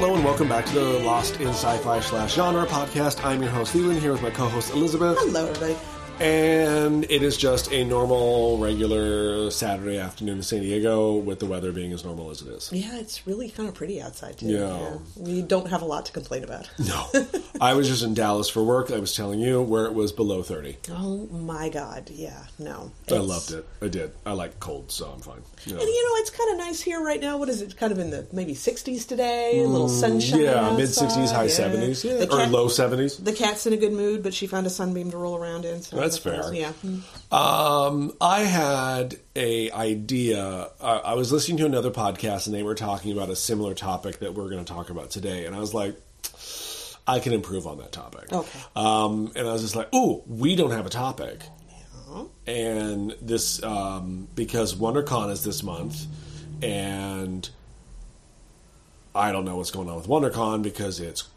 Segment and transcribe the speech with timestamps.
[0.00, 3.22] Hello and welcome back to the Lost in Sci-Fi slash Genre podcast.
[3.22, 5.76] I'm your host Leland here with my co-host Elizabeth, Hello, everybody.
[6.20, 11.72] And it is just a normal, regular Saturday afternoon in San Diego with the weather
[11.72, 12.70] being as normal as it is.
[12.72, 14.46] Yeah, it's really kind of pretty outside too.
[14.46, 14.98] Yeah.
[15.16, 16.68] we don't have a lot to complain about.
[16.78, 17.10] No,
[17.60, 18.90] I was just in Dallas for work.
[18.90, 20.76] I was telling you where it was below thirty.
[20.90, 22.10] Oh my God!
[22.10, 23.66] Yeah, no, I loved it.
[23.80, 24.12] I did.
[24.26, 25.42] I like cold, so I'm fine.
[25.66, 25.74] Yeah.
[25.74, 27.38] And you know, it's kind of nice here right now.
[27.38, 27.76] What is it?
[27.76, 29.62] Kind of in the maybe 60s today.
[29.62, 30.40] A little sunshine.
[30.40, 31.48] Mm, yeah, mid 60s, high yeah.
[31.48, 33.16] seventies, yeah, The or low seventies.
[33.16, 35.82] The cat's in a good mood, but she found a sunbeam to roll around in.
[35.82, 36.54] So That's fair.
[36.54, 36.72] Yeah.
[37.30, 40.68] Um, I had a idea.
[40.80, 44.20] Uh, I was listening to another podcast, and they were talking about a similar topic
[44.20, 45.46] that we're going to talk about today.
[45.46, 45.96] And I was like,
[47.06, 48.32] I can improve on that topic.
[48.32, 48.60] Okay.
[48.76, 51.40] Um, and I was just like, "Ooh, we don't have a topic."
[52.46, 56.06] And this um, because WonderCon is this month,
[56.62, 57.48] and
[59.14, 61.28] I don't know what's going on with WonderCon because it's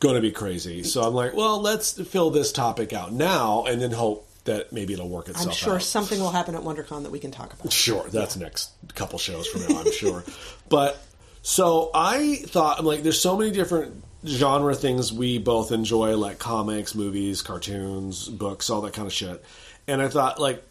[0.00, 0.82] going to be crazy.
[0.82, 4.92] So I'm like, well, let's fill this topic out now, and then hope that maybe
[4.92, 5.82] it'll work itself I'm sure out.
[5.82, 7.72] something will happen at WonderCon that we can talk about.
[7.72, 10.22] Sure, that's next couple shows from now, I'm sure.
[10.68, 11.02] But
[11.42, 16.38] so I thought, I'm like, there's so many different genre things we both enjoy, like
[16.38, 19.44] comics, movies, cartoons, books, all that kind of shit.
[19.88, 20.62] And I thought, like,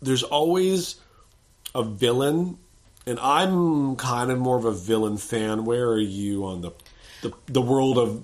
[0.00, 0.96] there's always
[1.74, 2.58] a villain,
[3.06, 5.64] and I'm kind of more of a villain fan.
[5.64, 6.72] Where are you on the
[7.22, 8.22] the, the world of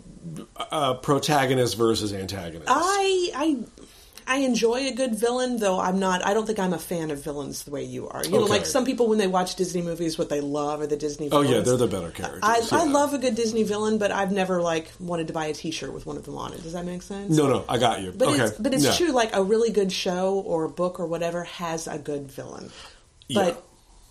[0.57, 2.69] uh, protagonist versus antagonist?
[2.71, 3.57] I I
[4.27, 6.25] I enjoy a good villain, though I'm not.
[6.25, 8.25] I don't think I'm a fan of villains the way you are.
[8.25, 10.97] You know, like some people when they watch Disney movies, what they love are the
[10.97, 11.29] Disney.
[11.29, 11.51] Villains.
[11.51, 12.41] oh yeah, they're the better characters.
[12.43, 15.53] I, I love a good Disney villain, but I've never like wanted to buy a
[15.53, 16.63] T-shirt with one of them on it.
[16.63, 17.37] Does that make sense?
[17.37, 18.13] No, no, I got you.
[18.13, 18.93] But okay, it's but it's Yeah.
[18.93, 19.13] true.
[19.13, 22.71] Like a really good show or book or whatever has a good villain.
[23.29, 23.53] Yeah.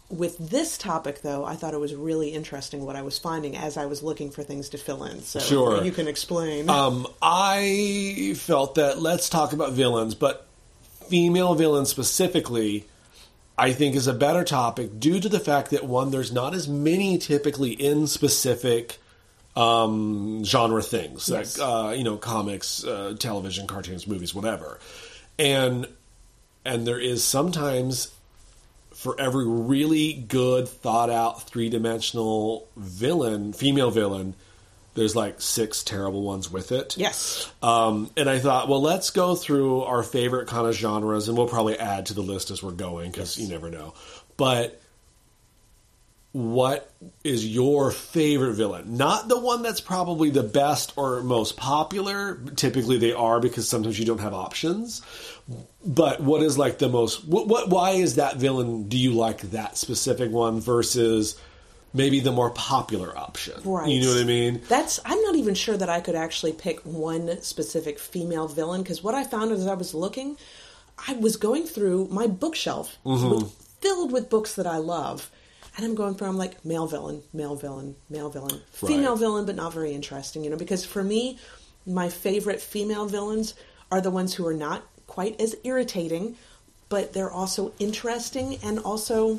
[0.09, 3.77] With this topic, though, I thought it was really interesting what I was finding as
[3.77, 5.21] I was looking for things to fill in.
[5.23, 5.83] So Sure.
[5.83, 6.69] you can explain.
[6.69, 10.45] Um, I felt that let's talk about villains, but
[11.07, 12.85] female villains specifically,
[13.57, 16.67] I think is a better topic due to the fact that one, there's not as
[16.67, 18.97] many typically in specific
[19.55, 21.57] um, genre things, Yes.
[21.57, 24.79] like uh, you know, comics, uh, television, cartoons, movies, whatever,
[25.39, 25.87] and
[26.65, 28.09] and there is sometimes
[29.03, 34.33] for every really good thought out three dimensional villain, female villain,
[34.93, 36.95] there's like six terrible ones with it.
[36.97, 37.51] yes.
[37.61, 41.49] Um, and I thought, well, let's go through our favorite kind of genres, and we'll
[41.49, 43.93] probably add to the list as we're going because you never know.
[44.37, 44.79] But
[46.31, 46.91] what
[47.23, 48.97] is your favorite villain?
[48.97, 52.39] Not the one that's probably the best or most popular.
[52.55, 55.01] Typically, they are because sometimes you don't have options.
[55.85, 57.25] But what is like the most?
[57.25, 57.47] What?
[57.47, 58.87] what why is that villain?
[58.87, 61.39] Do you like that specific one versus?
[61.95, 63.53] Maybe the more popular option.
[63.63, 63.87] Right.
[63.87, 64.61] You know what I mean?
[64.67, 69.03] That's I'm not even sure that I could actually pick one specific female villain because
[69.03, 70.35] what I found as I was looking,
[71.07, 73.29] I was going through my bookshelf Mm-hmm.
[73.29, 75.29] with, filled with books that I love.
[75.77, 79.19] And I'm going through, I'm like, male villain, male villain, male villain, female Right.
[79.19, 81.37] villain, but not very interesting, you know, because for me,
[81.85, 83.53] my favorite female villains
[83.91, 84.81] are the ones who are not
[85.13, 86.35] quite as irritating,
[86.89, 89.37] but they're also interesting and also,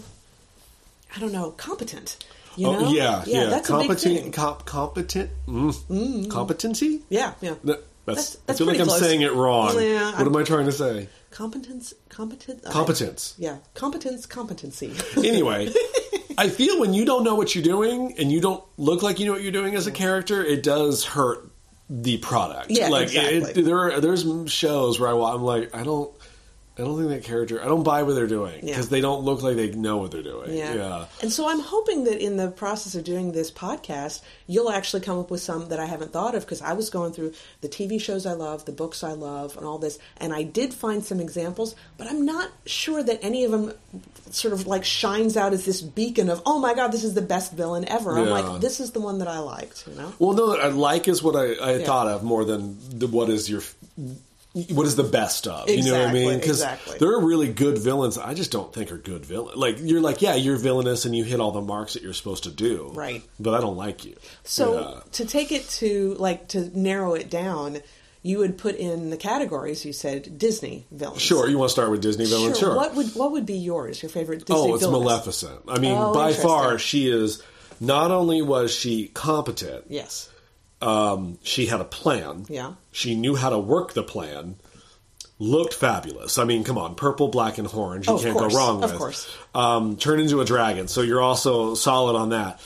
[1.17, 2.17] I don't know, competent.
[2.57, 2.79] You know?
[2.87, 3.47] Oh yeah, yeah.
[3.47, 7.03] That's a big competent, comp, competent, mm, competency.
[7.09, 7.55] Yeah, yeah.
[7.65, 9.01] No, that's, That's- that's I feel like I'm close.
[9.01, 9.75] saying it wrong.
[9.81, 11.09] Yeah, what I'm- am I trying to say?
[11.33, 13.35] Competence, competent, Competence.
[13.37, 14.93] yeah, competence, competency.
[15.17, 15.73] Anyway,
[16.39, 19.27] I feel when you don't know what you're doing and you don't look like you
[19.27, 21.51] know what you're doing as a character, it does hurt
[21.89, 22.71] the product.
[22.71, 23.63] Yeah, like exactly.
[23.63, 26.15] It, there are there's shows where I, I'm like I don't.
[26.77, 27.63] I don't think that character.
[27.63, 28.73] I don't buy what they're doing Yeah.
[28.75, 30.55] because they don't look like they know what they're doing.
[30.57, 30.75] Yeah.
[30.75, 31.05] yeah.
[31.23, 35.21] And so I'm hoping that in the process of doing this podcast, you'll actually come
[35.21, 38.01] up with some that I haven't thought of because I was going through the TV
[38.01, 40.01] shows I love, the books I love, and all this.
[40.17, 43.73] And I did find some examples, but I'm not sure that any of them
[44.31, 47.23] sort of like shines out as this beacon of, oh my God, this is the
[47.23, 48.19] best villain ever.
[48.19, 50.13] I'm like, this is the one that I liked, you know?
[50.19, 51.87] Well, no, I like is what I, I Yeah.
[51.87, 53.63] thought of more than the, what is your
[54.71, 55.69] what is the best of.
[55.69, 56.35] You know what I mean?
[56.39, 56.99] Because exactly.
[56.99, 58.17] there are really good villains.
[58.17, 59.57] I just don't think are good villains.
[59.57, 62.45] Like you're like, yeah, you're villainous and you hit all the marks that you're supposed
[62.45, 62.91] to do.
[62.95, 63.23] Right.
[63.41, 64.17] But I don't like you.
[64.45, 65.01] So Yeah.
[65.13, 67.79] to take it to like to narrow it down,
[68.23, 69.85] you would put in the categories.
[69.85, 71.21] You said Disney villains.
[71.21, 72.59] Sure, you want to start with Disney villains?
[72.59, 72.77] Sure.
[72.77, 74.03] What would what would be yours?
[74.03, 74.71] Your favorite Disney villain?
[74.71, 75.05] oh, it's villainess?
[75.05, 75.61] Maleficent.
[75.69, 77.43] I mean, Oh, by far, she is.
[77.81, 80.29] Not only was she competent, Yes.
[80.81, 82.47] um, she had a plan.
[82.49, 82.75] Yeah.
[82.95, 84.55] She knew how to work the plan.
[85.41, 86.39] Looked fabulous.
[86.39, 88.07] I mean, come on, purple, black, and orange.
[88.07, 88.99] You Oh, can't course, go wrong of with.
[89.01, 89.37] course.
[89.53, 92.61] Um, turn into a dragon, so you're also solid on that.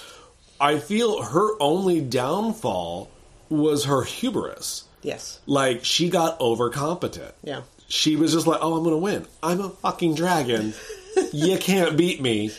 [0.60, 3.10] I feel her only downfall
[3.48, 4.84] was her hubris.
[5.02, 5.40] Yes.
[5.46, 7.32] Like she got overcompetent.
[7.42, 7.62] Yeah.
[7.88, 9.26] She was just like, "Oh, I'm going to win.
[9.42, 10.74] I'm a fucking dragon.
[11.32, 12.50] you can't beat me."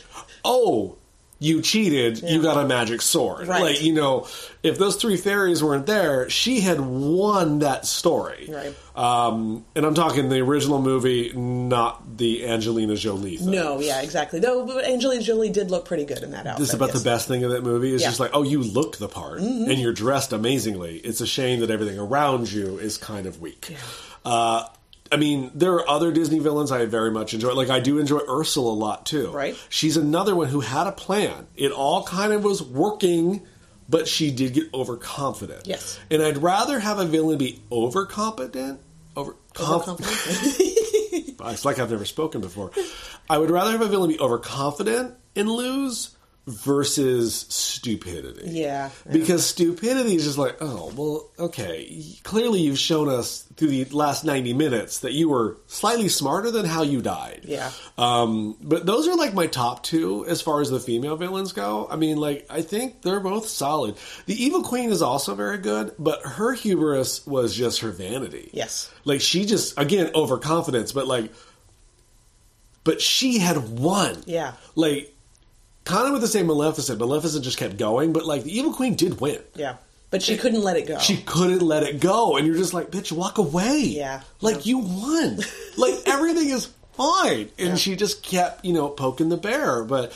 [0.44, 0.96] Oh,
[1.40, 2.22] you cheated.
[2.22, 3.48] You got a magic sword.
[3.48, 3.62] Right.
[3.62, 4.28] Like you know,
[4.62, 8.50] if those three fairies weren't there, she had won that story.
[8.52, 8.76] Right.
[8.94, 13.38] Um, and I'm talking the original movie, not the Angelina Jolie.
[13.38, 13.52] Thing.
[13.52, 14.42] No, yeah, exactly.
[14.42, 16.60] Though Angelina Jolie did look pretty good in that outfit.
[16.60, 17.00] This is about yes.
[17.00, 17.94] the best thing of that movie.
[17.94, 18.08] Is Yeah.
[18.08, 18.12] Mm-hmm.
[18.12, 20.98] just like, oh, you look the part and you're dressed amazingly.
[20.98, 23.74] It's a shame that everything around you is kind of weak.
[24.26, 24.66] Uh,
[25.12, 27.54] I mean, there are other Disney villains I very much enjoy.
[27.54, 29.32] Like I do enjoy Ursula a lot too.
[29.32, 29.56] Right.
[29.70, 31.48] She's another one who had a plan.
[31.56, 33.46] It all kind of was working,
[33.88, 35.66] but she did get overconfident.
[35.66, 36.00] Yes.
[36.12, 38.78] And I'd rather have a villain be overcompetent.
[39.16, 41.40] Over, conf- Overconfident?
[41.40, 42.72] it's like I've never spoken before.
[43.30, 46.16] I would rather have a villain be overconfident and lose
[46.50, 48.50] versus stupidity.
[48.50, 49.12] Yeah, yeah.
[49.12, 52.04] Because stupidity is just like, oh, well, okay.
[52.24, 56.66] Clearly, you've shown us through the last 90 minutes that you were slightly smarter than
[56.66, 57.42] how you died.
[57.44, 57.72] Yeah.
[57.98, 61.88] Um, but those are like my top two as far as the female villains go.
[61.90, 63.96] I mean, like, I think they're both solid.
[64.26, 68.50] The Evil Queen is also very good, but her hubris was just her vanity.
[68.54, 68.92] Yes.
[69.06, 71.32] Like she just again overconfidence, but like,
[72.84, 74.24] but she had won.
[74.26, 74.54] Yeah.
[74.76, 75.14] Like,
[75.86, 77.00] kind of with the same Maleficent.
[77.00, 79.40] Maleficent just kept going, but like the Evil Queen did win.
[79.56, 79.76] Yeah.
[80.12, 80.98] But she couldn't let it go.
[80.98, 83.82] She couldn't let it go, and you're just like, bitch, walk away.
[83.86, 84.22] Yeah.
[84.42, 85.40] Like you won.
[85.78, 87.76] like everything is fine, and Yeah.
[87.76, 90.12] she just kept you know poking the bear, but.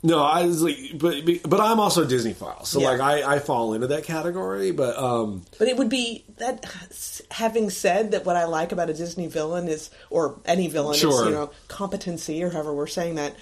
[0.00, 2.90] No, I was like, but but I'm also a Disney file, so Yeah.
[2.90, 4.70] like I, I fall into that category.
[4.70, 6.64] But um, But it would be that.
[7.32, 11.22] Having said that, what I like about a Disney villain is, or any villain, Sure.
[11.22, 13.34] is you know competency, or however we're saying that.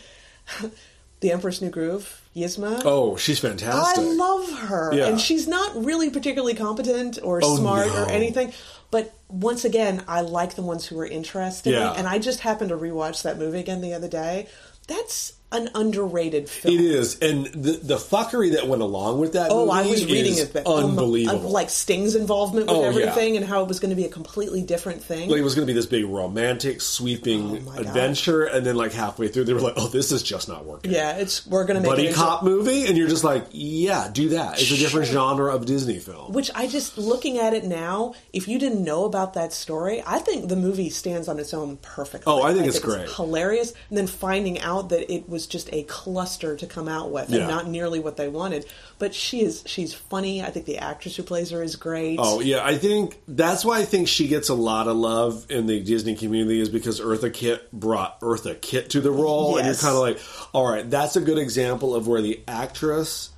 [1.27, 2.83] The Emperor's New Groove, Yzma.
[2.85, 3.99] oh, she's fantastic.
[3.99, 5.07] I love her, Yeah.
[5.09, 8.05] and she's not really particularly competent or Oh, smart no.
[8.05, 8.53] or anything.
[8.93, 11.73] But once again, I like the ones who are interesting.
[11.73, 11.93] Yeah.
[11.97, 14.47] And I just happened to rewatch that movie again the other day.
[14.87, 16.75] That's an underrated film.
[16.75, 19.51] It is, and the the fuckery that went along with that.
[19.53, 20.53] Oh, movie I was reading it.
[20.53, 21.39] But, um, unbelievable.
[21.47, 22.89] of, like Sting's involvement with Oh, yeah.
[22.89, 25.31] everything and how it was going to be a completely different thing.
[25.31, 28.93] like it was going to be this big romantic, sweeping Oh, adventure, and then like
[28.93, 31.77] halfway through, they were like, "Oh, this is just not working." yeah, it's we're going
[31.77, 34.71] to make buddy it into- cop movie, and you're just like, "Yeah, do that." It's
[34.73, 36.33] a different genre of Disney film.
[36.33, 40.19] Which I just looking at it now, if you didn't know about that story, I
[40.19, 42.25] think the movie stands on its own perfectly.
[42.33, 43.09] Oh, I think it's great.
[43.11, 43.73] hilarious.
[43.91, 47.41] And then finding out that it was just a cluster to come out with, Yeah.
[47.41, 48.65] and not nearly what they wanted.
[49.01, 50.41] But she is she's funny.
[50.43, 52.19] I think the actress who plays her is great.
[52.23, 55.67] Oh yeah, I think that's why I think she gets a lot of love in
[55.67, 59.75] the Disney community is because Eartha Kitt brought Eartha Kitt to the role, and you're
[59.75, 60.21] kind of like,
[60.55, 63.31] all right, that's a good example of where the actress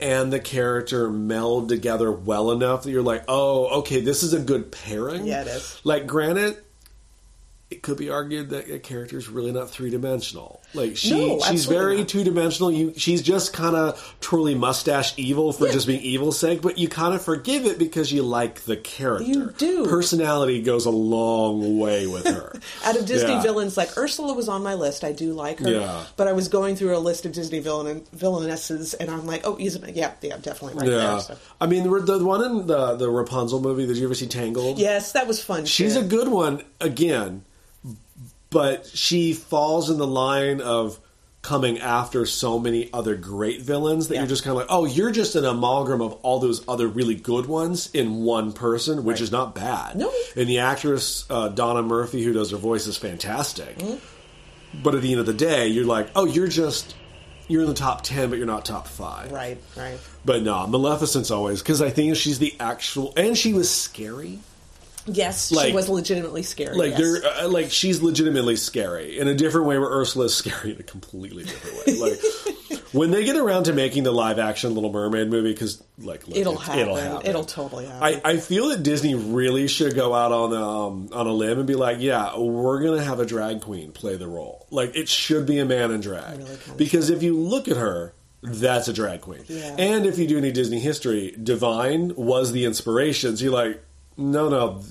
[0.00, 4.40] and the character meld together well enough that you're like, oh, okay, this is a
[4.40, 5.26] good pairing.
[5.26, 5.80] Yeah, it is.
[5.84, 6.56] Like, granted.
[7.74, 10.62] It could be argued that a character is really not three dimensional.
[10.74, 12.70] Like she, No, she's very two dimensional.
[12.70, 15.72] You, she's just kind of twirly mustache evil for Yeah.
[15.72, 19.24] just being evil's sake, but you kind of forgive it because you like the character.
[19.24, 19.86] You do.
[19.86, 22.54] Personality goes a long way with her.
[22.84, 23.42] Out of Disney Yeah.
[23.42, 25.02] villains, like Ursula was on my list.
[25.04, 26.04] I do like her, Yeah.
[26.16, 29.56] but I was going through a list of Disney villain villainesses, and I'm like, oh,
[29.56, 31.20] Yzma, yeah, yeah, definitely right Yeah, there.
[31.20, 31.36] So.
[31.60, 33.86] I mean the, the one in the the Rapunzel movie.
[33.86, 34.78] Did you ever see Tangled?
[34.78, 35.64] Yes, that was fun.
[35.66, 37.44] She's a good one again,
[38.54, 40.98] but she falls in the line of
[41.42, 44.20] coming after so many other great villains that Yeah.
[44.22, 47.14] you're just kind of like, oh, you're just an amalgam of all those other really
[47.16, 49.20] good ones in one person, which Right.
[49.24, 49.96] is not bad.
[49.96, 50.10] No.
[50.36, 53.76] And the actress uh, Donna Murphy, who does her voice, is fantastic.
[53.78, 54.82] Mm-hmm.
[54.82, 56.94] But at the end of the day, you're like, oh, you're just
[57.46, 59.30] you're in the top ten, but you're not top five.
[59.30, 59.98] right, right.
[60.24, 64.38] But no, Maleficent's always because I think she's the actual, and she was scary.
[65.06, 66.76] Yes, Like- she was legitimately scary.
[66.76, 66.98] Like yes.
[66.98, 70.80] they're uh, like she's legitimately scary in a different way, where Ursula is scary in
[70.80, 72.10] a completely different way.
[72.10, 76.26] Like when they get around to making the live action Little Mermaid movie, because like
[76.26, 76.88] look, It'll it's- happen.
[76.88, 78.20] It'll It'll, totally happen.
[78.24, 81.66] I, I feel that Disney really should go out on um, on a limb and
[81.66, 84.66] be like, yeah, we're gonna have a drag queen play the role.
[84.70, 88.14] Like it should be a man in drag Really because if you look at her,
[88.42, 89.44] that's a drag queen.
[89.48, 89.76] Yeah.
[89.78, 93.36] And if you do any Disney history, Divine was the inspiration.
[93.36, 93.82] So you're like,
[94.16, 94.82] no, no,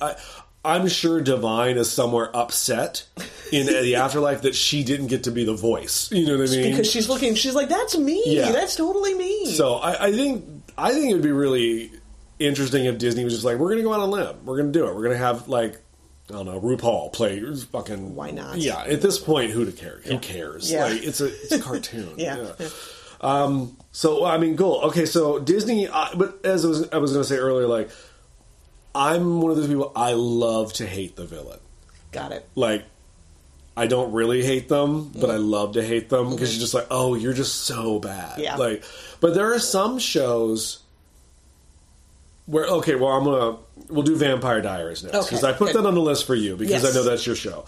[0.00, 0.16] I,
[0.64, 3.06] I'm sure Divine is somewhere upset
[3.52, 6.10] in the afterlife that she didn't get to be the voice.
[6.10, 6.70] You know what I mean?
[6.70, 8.22] because she's looking, she's like, "That's me.
[8.26, 8.50] Yeah.
[8.52, 10.44] That's totally me." So I, I think
[10.78, 11.92] I think it would be really
[12.38, 14.56] interesting if Disney was just like, we're going to go out on a limb, we're
[14.56, 15.80] going to do it, we're going to have like
[16.30, 18.56] I don't know RuPaul play fucking Why not?
[18.56, 20.00] Yeah, at this point, who to care?
[20.04, 20.72] Who cares?
[20.72, 20.86] Yeah.
[20.86, 22.14] Like it's a it's a cartoon.
[22.16, 22.52] Yeah.
[23.20, 24.80] Um, so I mean, cool.
[24.84, 25.88] Okay, so Disney.
[25.88, 27.90] Uh, but as I was, I was going to say earlier, like
[28.94, 29.92] I'm one of those people.
[29.96, 31.58] I love to hate the villain.
[32.12, 32.48] Got it.
[32.54, 32.84] Like
[33.76, 36.86] I don't really hate them, but I love to hate them because you're just like,
[36.90, 38.38] oh, you're just so bad.
[38.38, 38.54] Yeah.
[38.56, 38.84] Like,
[39.20, 40.78] but there are some shows
[42.46, 43.58] where okay, well, I'm gonna
[43.88, 46.56] we'll do Vampire Diaries next Okay, because I put that on the list for you
[46.56, 46.92] because Yes.
[46.92, 47.64] I know that's your show.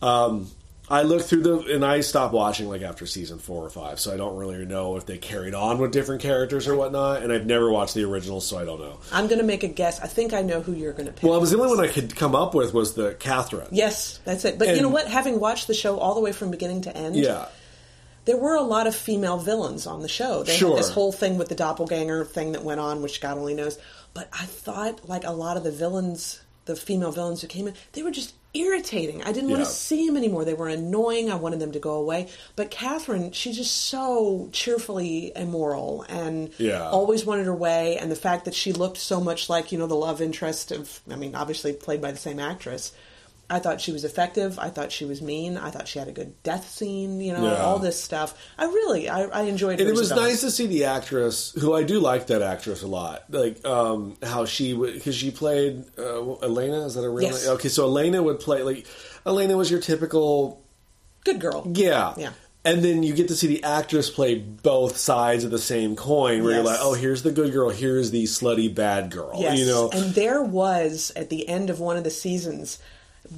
[0.00, 0.46] Um,
[0.90, 4.12] I looked through the and I stopped watching like after season four or five, so
[4.12, 7.22] I don't really know if they carried on with different characters or whatnot.
[7.22, 8.98] And I've never watched the original, so I don't know.
[9.12, 10.00] I'm going to make a guess.
[10.00, 11.22] I think I know who you're going to pick.
[11.22, 13.68] Well, it was the only one I could come up with was the Catherine.
[13.70, 14.58] yes, that's it.
[14.58, 15.06] But you know what?
[15.06, 17.46] Having watched the show all the way from beginning to end, Yeah.
[18.24, 20.42] there were a lot of female villains on the show.
[20.42, 20.70] They Sure.
[20.70, 23.78] had this whole thing with the doppelganger thing that went on, which God only knows.
[24.12, 27.74] But I thought, like a lot of the villains, the female villains who came in,
[27.92, 29.22] they were just irritating.
[29.22, 30.44] I didn't want to see them anymore.
[30.44, 31.30] They were annoying.
[31.30, 32.28] I wanted them to go away.
[32.56, 36.88] But Catherine, she's just so cheerfully immoral and Yeah.
[36.90, 37.96] always wanted her way.
[37.96, 41.00] And the fact that she looked so much like, you know, the love interest of,
[41.10, 42.92] I mean, obviously played by the same actress.
[43.50, 44.58] I thought she was effective.
[44.58, 45.56] I thought she was mean.
[45.58, 47.20] I thought she had a good death scene.
[47.20, 47.62] You know, Yeah.
[47.62, 48.34] all this stuff.
[48.56, 49.80] I really, I, I enjoyed.
[49.80, 50.30] And it was as a villain.
[50.30, 53.24] nice to see the actress, who I do like that actress a lot.
[53.28, 56.86] Like um, how she because she played uh, Elena.
[56.86, 57.44] Is that a real Yes.
[57.44, 57.54] name?
[57.56, 58.86] Okay, so Elena would play like
[59.26, 60.62] Elena was your typical
[61.24, 61.64] Good girl.
[61.74, 62.30] yeah Yeah.
[62.62, 66.44] And then you get to see the actress play both sides of the same coin,
[66.44, 69.58] where you're like, "Oh, here's the good girl, here's the slutty bad girl." Yes.
[69.58, 72.78] You know, And there was at the end of one of the seasons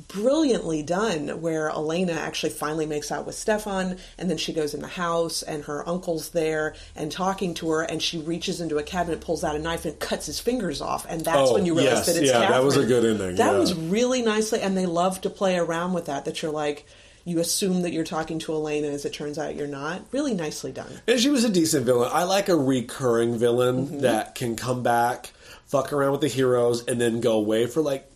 [0.09, 4.81] brilliantly done where Elena actually finally makes out with Stefan and then she goes in
[4.81, 8.83] the house and her uncle's there and talking to her and she reaches into a
[8.83, 11.77] cabinet pulls out a knife and cuts his fingers off and that's Oh, when you
[11.77, 12.07] realize yes.
[12.07, 13.59] that it's Yeah, that was a good ending, That yeah.
[13.59, 16.87] was really nicely and they love to play around with that that you're like
[17.25, 20.03] you assume that you're talking to Elena as it turns out you're not.
[20.11, 20.91] Really nicely done.
[21.07, 22.11] And she was a decent villain.
[22.13, 23.99] I like a recurring villain Mm-hmm.
[24.01, 25.31] that can come back,
[25.67, 28.11] fuck around with the heroes, and then go away for like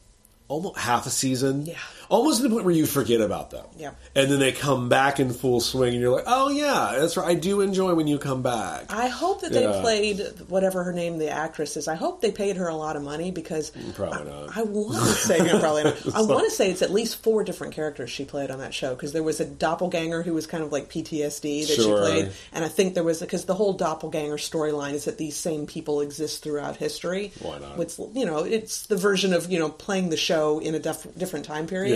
[0.49, 1.67] almost half a season.
[1.67, 1.79] Yeah.
[2.09, 3.65] Almost to the point where you forget about them.
[3.77, 3.91] Yeah.
[4.15, 7.29] And then they come back in full swing, and you're like, oh, yeah, that's right.
[7.29, 8.85] I do enjoy when you come back.
[8.93, 9.81] I hope that they Yeah.
[9.81, 11.89] played whatever her name, the actress is.
[11.89, 14.57] I hope they paid her a lot of money because mm, Probably I, not.
[14.57, 16.15] I want to say yeah, probably not.
[16.15, 18.95] I want to say it's at least four different characters she played on that show
[18.95, 21.85] because there was a doppelganger who was kind of like PTSD that Sure.
[21.85, 25.37] she played, and I think there was because the whole doppelganger storyline is that these
[25.37, 27.33] same people exist throughout history.
[27.41, 27.79] Why not?
[27.81, 31.07] It's you know it's the version of you know playing the show in a def-
[31.17, 31.96] different time period.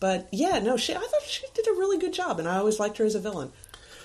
[0.00, 2.80] But yeah, no, she I thought she did a really good job, and I always
[2.80, 3.52] liked her as a villain.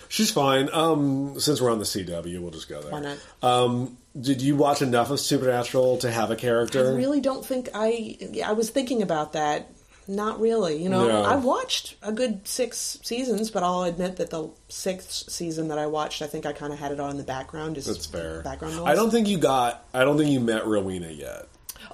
[0.09, 0.69] She's fine.
[0.71, 2.91] Um, since we're on the CW, we'll just go there.
[2.91, 3.17] Why not?
[3.41, 6.91] Um, did you watch enough of Supernatural to have a character?
[6.91, 8.17] I really don't think I.
[8.45, 9.71] I was thinking about that.
[10.07, 10.81] Not really.
[10.81, 11.21] You know, Yeah.
[11.21, 15.87] I watched a good six seasons, but I'll admit that the sixth season that I
[15.87, 17.75] watched, I think I kind of had it on in the background.
[17.75, 18.41] Just That's fair.
[18.43, 18.87] Background noise.
[18.87, 19.83] I don't think you got.
[19.95, 21.47] I don't think you met Rowena yet.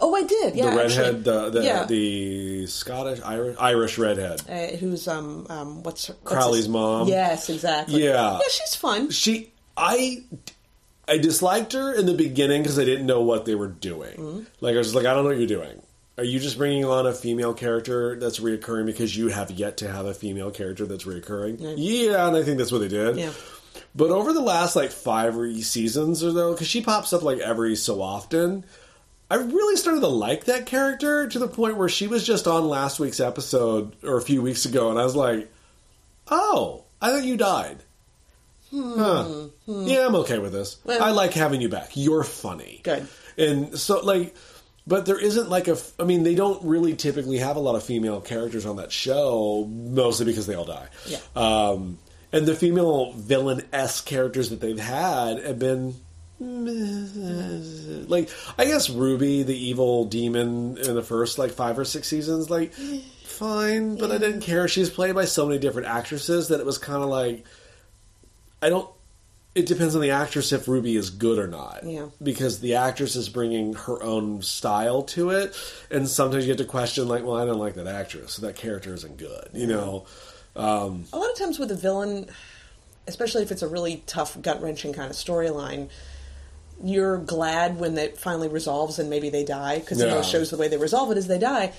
[0.03, 0.55] Oh, I did.
[0.55, 1.21] Yeah, the redhead, actually.
[1.21, 1.85] the the, yeah.
[1.85, 4.41] the Scottish Irish Irish redhead.
[4.49, 7.07] Uh, who's um um what's her, what's Crowley's his- mom.
[7.07, 8.03] Yes, exactly.
[8.03, 8.33] Yeah.
[8.33, 9.11] yeah, she's fun.
[9.11, 10.23] She, I,
[11.07, 14.17] I disliked her in the beginning because I didn't know what they were doing.
[14.17, 14.39] Mm-hmm.
[14.59, 15.81] Like I was just like, I don't know what you're doing.
[16.17, 19.91] Are you just bringing on a female character that's reoccurring because you have yet to
[19.91, 21.75] have a female character that's reoccurring?
[21.77, 23.17] Yeah, and I think that's what they did.
[23.17, 23.31] Yeah.
[23.95, 27.39] But over the last like five or seasons or though, because she pops up like
[27.39, 28.65] every so often,
[29.31, 32.67] I really started to like that character to the point where she was just on
[32.67, 35.49] last week's episode or a few weeks ago, and I was like,
[36.27, 37.77] "Oh, I thought you died."
[38.73, 39.47] Huh.
[39.67, 40.77] Yeah, I'm okay with this.
[40.83, 41.91] Well- I like having you back.
[41.93, 42.81] You're funny.
[42.83, 43.07] Good.
[43.37, 44.35] And so, like,
[44.85, 45.77] but there isn't like a.
[45.97, 49.65] I mean, they don't really typically have a lot of female characters on that show,
[49.69, 50.87] mostly because they all die.
[51.07, 51.19] Yeah.
[51.37, 51.99] Um,
[52.33, 55.95] and the female villain s characters that they've had have been.
[58.07, 62.49] Like I guess Ruby, the evil demon in the first like five or six seasons,
[62.49, 64.67] like fine, but I didn't care.
[64.67, 67.45] She's played by so many different actresses that it was kind of like
[68.61, 68.89] I don't.
[69.53, 71.81] It depends on the actress if Ruby is good or not.
[71.83, 72.07] Yeah.
[72.23, 75.55] Because the actress is bringing her own style to it,
[75.91, 78.55] and sometimes you get to question like, well, I don't like that actress, so that
[78.55, 79.49] character isn't good.
[79.53, 80.05] You know.
[80.55, 82.29] Um, a lot of times with a villain,
[83.07, 85.89] especially if it's a really tough, gut wrenching kind of storyline,
[86.83, 90.07] you're glad when it finally resolves and maybe they die because Yeah.
[90.07, 91.73] those shows the way they resolve it is they die.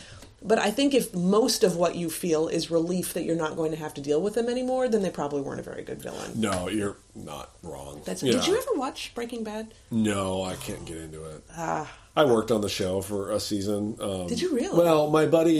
[0.44, 3.71] But I think if most of what you feel is relief that you're not going
[3.71, 6.32] to have to deal with them anymore, then they probably weren't a very good villain.
[6.35, 8.02] No, you're not wrong.
[8.04, 8.32] That's, Yeah.
[8.32, 9.73] Did you ever watch Breaking Bad?
[9.92, 11.44] No, I can't get into it.
[11.56, 13.97] Ah, I worked on the show for a season.
[14.00, 14.76] Um, Did you really?
[14.76, 15.54] Well, my buddy,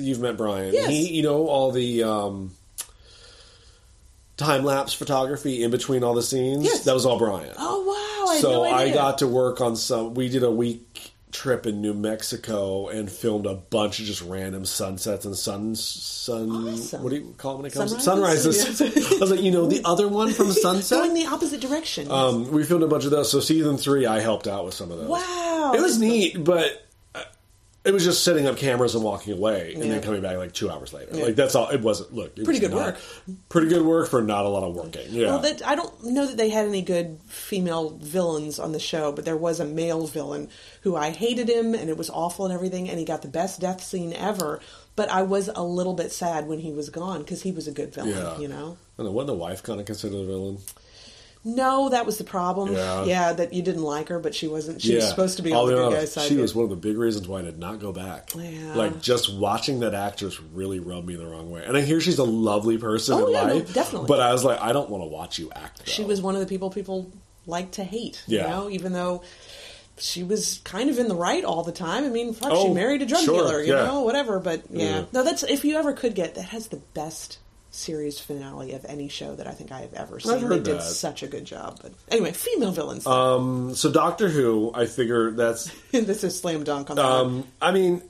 [0.00, 0.74] you've met Brian.
[0.74, 0.90] Yes.
[0.90, 2.50] He, you know, all the um,
[4.36, 6.64] time lapse photography in between all the scenes.
[6.64, 6.84] Yes.
[6.84, 7.54] That was all Brian.
[7.58, 8.05] Oh wow!
[8.28, 10.14] I so no I got to work on some.
[10.14, 14.64] We did a week trip in New Mexico and filmed a bunch of just random
[14.64, 16.50] sunsets and sun sun.
[16.68, 17.02] Awesome.
[17.02, 18.62] What do you call it when it comes Sunrises?
[18.62, 19.12] sunrises?
[19.12, 20.98] I was like, you know, the other one from Sunset.
[20.98, 22.10] going the opposite direction.
[22.10, 23.30] Um, we filmed a bunch of those.
[23.30, 25.08] So season three, I helped out with some of those.
[25.08, 25.72] wow!
[25.74, 26.85] It was neat, but
[27.86, 29.90] it was just setting up cameras and walking away, and Yeah.
[29.92, 31.14] then coming back like two hours later.
[31.14, 31.68] Like that's all.
[31.68, 32.12] It wasn't.
[32.14, 32.96] Look, it Pretty was good not- work.
[33.48, 35.06] Pretty good work for not a lot of working.
[35.10, 35.26] Yeah.
[35.28, 39.12] Well, that, I don't know that they had any good female villains on the show,
[39.12, 40.48] but there was a male villain
[40.82, 43.60] who I hated him, and it was awful and everything, and he got the best
[43.60, 44.60] death scene ever.
[44.96, 47.72] But I was a little bit sad when he was gone because he was a
[47.72, 48.38] good villain, yeah.
[48.38, 48.78] you know.
[48.98, 49.02] I.
[49.02, 50.58] Wasn't the wife kind of considered a villain?
[51.48, 52.72] No, that was the problem.
[52.72, 53.32] Yeah.
[53.32, 54.82] that you didn't like her, but she wasn't.
[54.82, 56.26] She was supposed to be on the good guy's side.
[56.28, 58.32] She was one of the big reasons why I did not go back.
[58.34, 58.74] Yeah.
[58.74, 61.64] Like just watching that actress really rubbed me the wrong way.
[61.64, 64.08] And I hear she's a lovely person Oh, in yeah, no, life, definitely.
[64.08, 65.86] But I was like, I don't want to watch you act.
[65.86, 65.92] Though.
[65.92, 67.12] She was one of the people people
[67.46, 68.20] like to hate.
[68.26, 68.42] Yeah.
[68.42, 69.22] You know, even though
[69.98, 72.04] she was kind of in the right all the time.
[72.04, 73.84] I mean, fuck, she Oh, married a drug sure, dealer, you yeah.
[73.84, 74.38] know, whatever.
[74.40, 74.84] But yeah.
[74.84, 75.04] Yeah.
[75.12, 77.38] no, that's if you ever could get that has the best
[77.76, 80.48] series finale of any show that I think I have ever seen.
[80.48, 80.82] they did that.
[80.82, 81.78] such a good job.
[81.82, 83.06] But anyway, female villains.
[83.16, 85.70] Um, so Doctor Who, I figure that's.
[85.92, 87.04] this is slam dunk on that.
[87.04, 88.02] Um, I mean,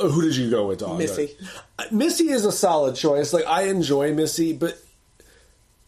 [0.00, 0.98] uh, who did you go with, Dog?
[0.98, 1.30] Missy.
[1.78, 3.32] Uh, Missy is a solid choice.
[3.32, 4.78] Like I enjoy Missy, but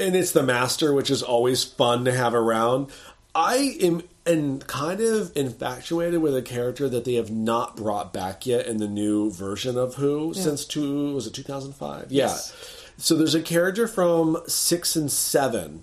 [0.01, 2.89] and it's the Master, which is always fun to have around.
[3.35, 8.47] I am and kind of infatuated with a character that they have not brought back
[8.47, 12.11] yet in the new version of Who since two was it two thousand five?
[12.11, 12.27] Yeah.
[12.27, 12.81] Yes.
[12.97, 15.83] So there's a character from six and 7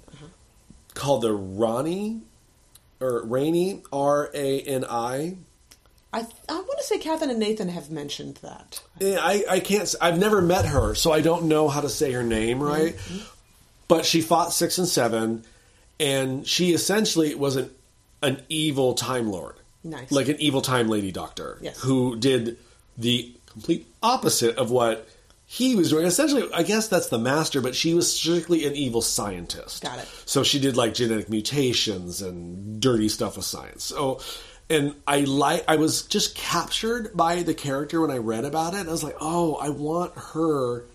[0.93, 2.21] called the Ronnie
[2.99, 5.37] or Rainy R A N I.
[6.13, 8.81] I I want to say Catherine and Nathan have mentioned that.
[8.99, 9.93] Yeah, I, I can't.
[10.01, 12.95] I've never met her, so I don't know how to say her name right.
[12.95, 13.25] Mm-hmm.
[13.87, 15.43] But she fought six and seven,
[15.99, 17.69] and she essentially was an
[18.21, 20.11] an evil Time Lord, Nice.
[20.11, 21.79] like an evil Time Lady Doctor, Yes.
[21.81, 22.57] who did
[22.97, 25.07] the complete opposite of what
[25.45, 26.05] he was doing.
[26.05, 29.83] Essentially, I guess that's the Master, but she was strictly an evil scientist.
[29.83, 30.07] Got it.
[30.25, 33.83] So she did like genetic mutations and dirty stuff with science.
[33.83, 34.21] So,
[34.69, 38.87] and I like, I was just captured by the character when I read about it.
[38.87, 40.85] I was like, oh, I want her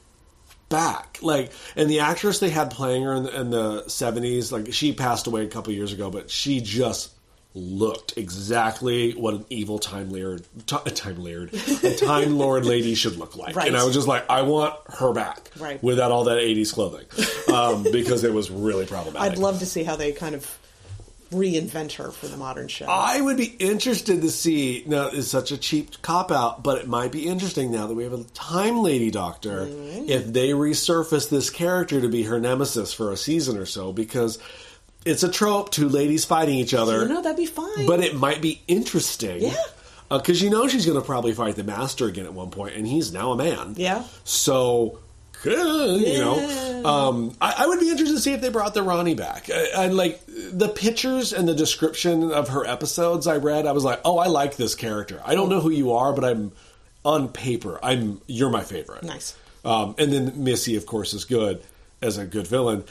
[0.71, 1.19] back.
[1.21, 4.93] Like, and the actress they had playing her in the, in the 70s, like, she
[4.95, 7.11] passed away a couple years ago, but she just
[7.57, 13.17] looked exactly what an evil time lord, ti- time lord, a time lord lady should
[13.17, 13.57] look like.
[13.57, 13.67] Right.
[13.69, 15.83] And I was just like, I want her back, Right.
[15.83, 17.07] without all that '80s clothing,
[17.53, 19.33] um, because it was really problematic.
[19.33, 20.59] I'd love to see how they kind of
[21.33, 22.87] reinvent her for the modern show.
[22.89, 24.85] I would be interested to see.
[24.87, 28.05] Now, it's such a cheap cop out, but it might be interesting now that we
[28.05, 30.09] have a time lady doctor Mm-hmm.
[30.09, 34.39] if they resurface this character to be her nemesis for a season or so because
[35.07, 37.03] it's a trope two ladies fighting each other.
[37.03, 37.87] you know, that'd be fine.
[37.87, 39.43] but it might be interesting.
[39.43, 39.55] Yeah.
[40.11, 42.87] Because you know she's going to probably fight the master again at one point, and
[42.87, 43.75] he's now a man.
[43.77, 44.05] Yeah.
[44.23, 45.01] So,
[45.43, 48.85] good, you know, um, I, I would be interested to see if they brought the
[48.85, 49.51] Ronnie back.
[49.51, 53.67] I like the pictures and the description of her episodes I read.
[53.67, 55.21] I was like, oh, I like this character.
[55.25, 56.53] I don't know who you are, but I'm
[57.05, 57.81] on paper.
[57.83, 59.03] I'm you're my favorite.
[59.03, 59.37] Nice.
[59.65, 61.63] Um, and then Missy, of course, is good
[62.01, 62.85] as a good villain.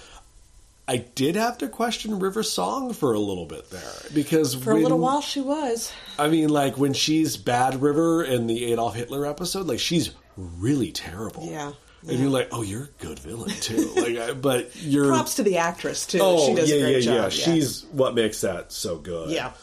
[0.88, 3.82] I did have to question River Song for a little bit there
[4.14, 5.92] because for a little while, she was.
[6.20, 10.92] I mean, like when she's Bad River in the Adolf Hitler episode, like she's really
[10.92, 11.48] terrible.
[11.50, 11.72] Yeah,
[12.08, 13.94] and you're like, oh, you're a good villain too.
[13.96, 16.20] like, but you're Props to the actress too.
[16.22, 17.24] oh she does yeah, a great yeah, job.
[17.24, 17.30] yeah.
[17.30, 19.32] She's what makes that so good.
[19.32, 19.54] yeah.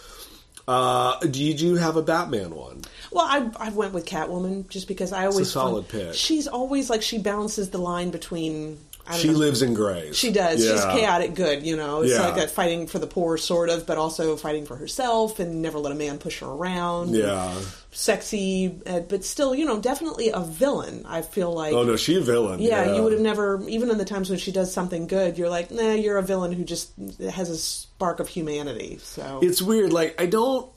[0.66, 2.82] Uh, did you have a Batman one?
[3.10, 6.14] Well, I I went with Catwoman just because I always solid find- pick.
[6.14, 8.78] She's always like she balances the line between.
[9.16, 10.16] She know, lives in grays.
[10.16, 10.60] She does.
[10.60, 12.02] She's chaotic good, you know.
[12.02, 12.22] It's Yeah.
[12.22, 15.78] like that fighting for the poor, sort of, but also fighting for herself and never
[15.78, 17.14] let a man push her around.
[17.14, 17.52] Yeah.
[17.90, 21.04] Sexy, uh, but still, you know, definitely a villain.
[21.06, 21.74] I feel like.
[21.74, 22.60] Oh no, she a villain.
[22.60, 25.50] Yeah, you would have never, even in the times when she does something good, you're
[25.50, 28.98] like, nah, you're a villain who just has a spark of humanity.
[29.02, 29.92] So It's weird.
[29.92, 30.70] Like I don't,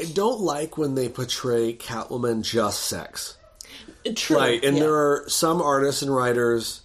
[0.00, 3.36] I don't like when they portray Catwoman just sex.
[4.14, 4.36] true.
[4.36, 4.84] Right, and yeah.
[4.84, 6.80] there are some artists and writers,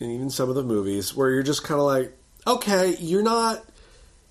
[0.00, 3.64] and even some of the movies, where you're just kind of like, okay, you're not,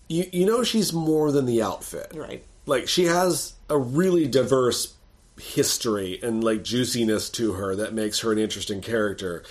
[0.07, 2.43] you you know, she's more than the outfit, Right.
[2.65, 4.93] Like she has a really diverse
[5.39, 9.43] history and like juiciness to her that makes her an interesting character.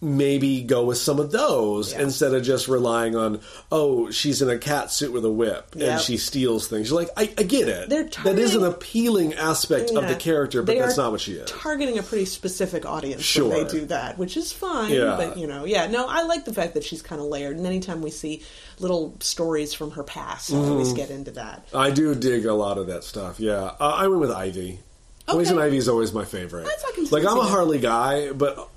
[0.00, 2.02] Maybe go with some of those Yeah.
[2.02, 3.40] instead of just relying on
[3.72, 5.88] oh she's in a cat suit with a whip Yep.
[5.88, 6.90] and she steals things.
[6.90, 7.88] You're like I, I get it.
[7.88, 11.48] They're that is an appealing aspect of the character, but that's not what she is.
[11.50, 14.92] Targeting a pretty specific audience when they do that, which is fine.
[14.92, 15.16] Yeah.
[15.16, 17.56] But you know, yeah, no, I like the fact that she's kind of layered.
[17.56, 18.42] And anytime we see
[18.80, 20.96] little stories from her past, I always Mm-hmm.
[20.96, 21.66] get into that.
[21.74, 23.40] I do dig a lot of that stuff.
[23.40, 24.80] Yeah, uh, I went with Ivy.
[25.26, 25.66] Poison Okay.
[25.68, 26.64] Ivy is always my favorite.
[26.66, 27.42] That's- like I'm a.
[27.44, 28.68] Harley guy, but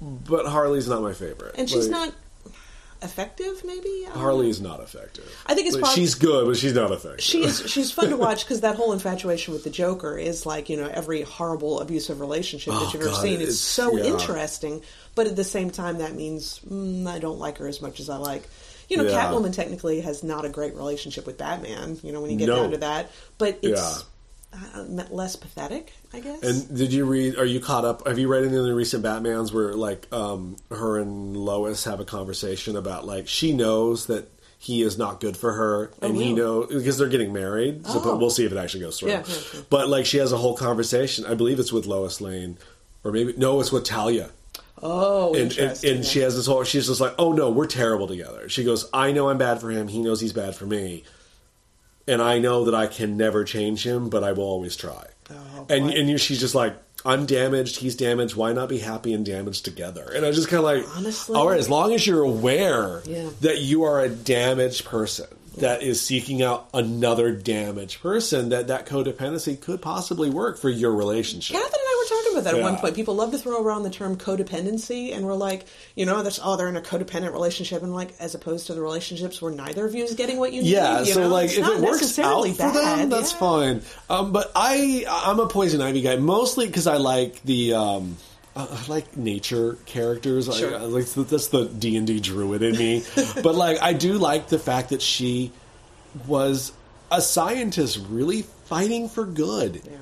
[0.00, 1.54] but Harley's not my favorite.
[1.58, 2.14] And she's Like, not
[3.02, 3.62] effective.
[3.64, 5.24] Maybe Harley is not effective.
[5.46, 7.22] I think it's Like, she's good, but she's not effective.
[7.22, 10.76] She's she's fun to watch because that whole infatuation with the Joker is like you
[10.76, 13.34] know every horrible abusive relationship Oh, that you've ever seen.
[13.34, 14.04] It's, it's- so yeah.
[14.04, 14.82] interesting,
[15.14, 18.10] but at the same time, that means mm, I don't like her as much as
[18.10, 18.48] I like.
[18.88, 19.22] You know, Yeah.
[19.30, 21.98] Catwoman technically has not a great relationship with Batman.
[22.02, 22.56] You know, when you get No.
[22.56, 23.98] down to that, but it's Yeah.
[24.52, 26.42] Uh, less pathetic, I guess.
[26.42, 27.36] And did you read?
[27.38, 28.06] Are you caught up?
[28.06, 32.00] Have you read any of the recent Batman's where like um, her and Lois have
[32.00, 36.32] a conversation about like she knows that he is not good for her, and he
[36.32, 37.86] knows because they're getting married.
[37.86, 38.16] So Oh.
[38.16, 39.10] we'll see if it actually goes through.
[39.10, 39.60] Yeah, yeah, yeah.
[39.70, 41.24] But like she has a whole conversation.
[41.24, 42.58] I believe it's with Lois Lane,
[43.04, 44.30] or maybe no, it's with Talia.
[44.82, 46.64] oh, And, and, and she has this whole.
[46.64, 48.48] She's just like, oh no, we're terrible together.
[48.48, 49.88] She goes, I know I'm bad for him.
[49.88, 51.04] He knows he's bad for me,
[52.10, 55.06] and I know that I can never change him, but I will always try.
[55.30, 57.76] Oh, and and you, she's just like, I'm damaged.
[57.78, 58.36] He's damaged.
[58.36, 60.10] Why not be happy and damaged together?
[60.14, 61.34] And I just kind of like, Honestly?
[61.36, 63.30] all right, as long as you're aware Yeah.
[63.42, 65.26] that you are a damaged person.
[65.58, 68.50] That is seeking out another damaged person.
[68.50, 71.56] That that codependency could possibly work for your relationship.
[71.56, 71.89] Catherine and I were
[72.30, 72.94] talking about that at one point.
[72.96, 76.56] People love to throw around the term codependency, and we're like, you know, that's oh,
[76.56, 79.94] they're in a codependent relationship, and like, as opposed to the relationships where neither of
[79.94, 81.08] you is getting what you Yeah, need.
[81.08, 81.28] Yeah, so know?
[81.28, 83.38] like It's if it works out for bad, them, that's yeah.
[83.38, 83.82] fine.
[84.08, 88.16] Um, but I I'm a poison ivy guy mostly because I like the um,
[88.56, 90.48] I I like nature characters.
[90.48, 90.74] I- Sure.
[90.76, 93.04] I, like that's the D and D druid in me.
[93.42, 95.52] but like I do like the fact that she
[96.26, 96.72] was
[97.10, 99.80] a scientist, really fighting for good.
[99.84, 99.92] Yeah.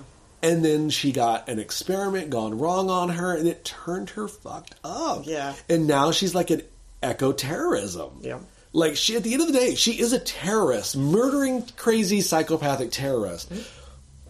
[0.42, 4.74] And then she got an experiment gone wrong on her, and it turned her fucked
[4.84, 5.22] up.
[5.26, 5.54] Yeah.
[5.68, 6.62] And now she's like an
[7.02, 8.20] eco terrorism.
[8.20, 8.38] Yeah.
[8.72, 12.90] Like she, at the end of the day, she is a terrorist, murdering crazy psychopathic
[12.92, 13.50] terrorist.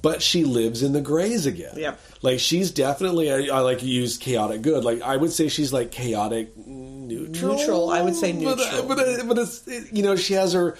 [0.00, 1.74] But she lives in the grays again.
[1.76, 2.00] Yep.
[2.22, 4.84] Like she's definitely, I, I like use chaotic good.
[4.84, 7.56] Like I would say she's like chaotic neutral.
[7.56, 8.86] Neutral, I would say neutral.
[8.86, 10.76] but, uh, but it's it- you know she has her.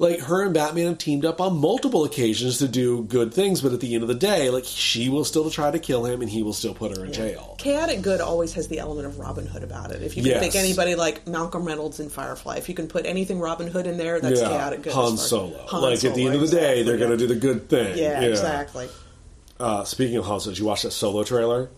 [0.00, 3.74] Like her and Batman have teamed up on multiple occasions to do good things, but
[3.74, 6.30] at the end of the day, like she will still try to kill him, and
[6.30, 7.54] he will still put her in jail.
[7.58, 10.02] Chaotic good always has the element of Robin Hood about it.
[10.02, 10.40] If you can Yes.
[10.40, 13.98] think anybody like Malcolm Reynolds in Firefly, if you can put anything Robin Hood in
[13.98, 14.94] there, that's chaotic good.
[14.94, 15.66] Han Solo.
[15.66, 16.98] Han like at the end of the day, they're yeah.
[16.98, 17.98] going to do the good thing.
[17.98, 18.88] Yeah, exactly.
[19.58, 21.68] Uh, speaking of Han Solo, did you watch that Solo trailer?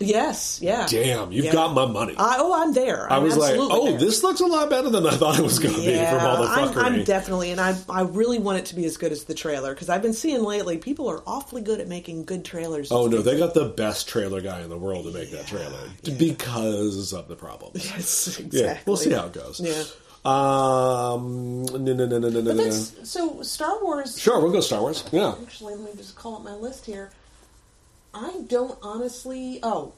[0.00, 0.86] Yes, yeah.
[0.88, 1.52] Damn, you've Yeah.
[1.52, 2.14] got my money.
[2.16, 3.10] I, oh, I'm there.
[3.12, 3.98] I I'm was like, oh, there.
[3.98, 6.42] this looks a lot better than I thought it was going to be from all
[6.42, 6.78] the I'm.
[6.78, 9.74] I'm definitely, and I, I really want it to be as good as the trailer
[9.74, 12.92] because I've been seeing lately people are awfully good at making good trailers.
[12.92, 15.90] oh no, they got the best trailer guy in the world to make that trailer
[16.02, 17.72] because of the problem.
[17.76, 18.60] yes, exactly.
[18.60, 19.60] Yeah, we'll see how it goes.
[19.60, 19.82] Yeah.
[20.24, 22.70] Um, no, no, no, no, no, no.
[22.70, 24.18] So Star Wars.
[24.20, 25.04] Sure, we'll go Star Wars.
[25.12, 25.34] Yeah.
[25.42, 27.10] Actually, let me just call up my list here.
[28.20, 29.60] I don't honestly.
[29.62, 29.92] Oh.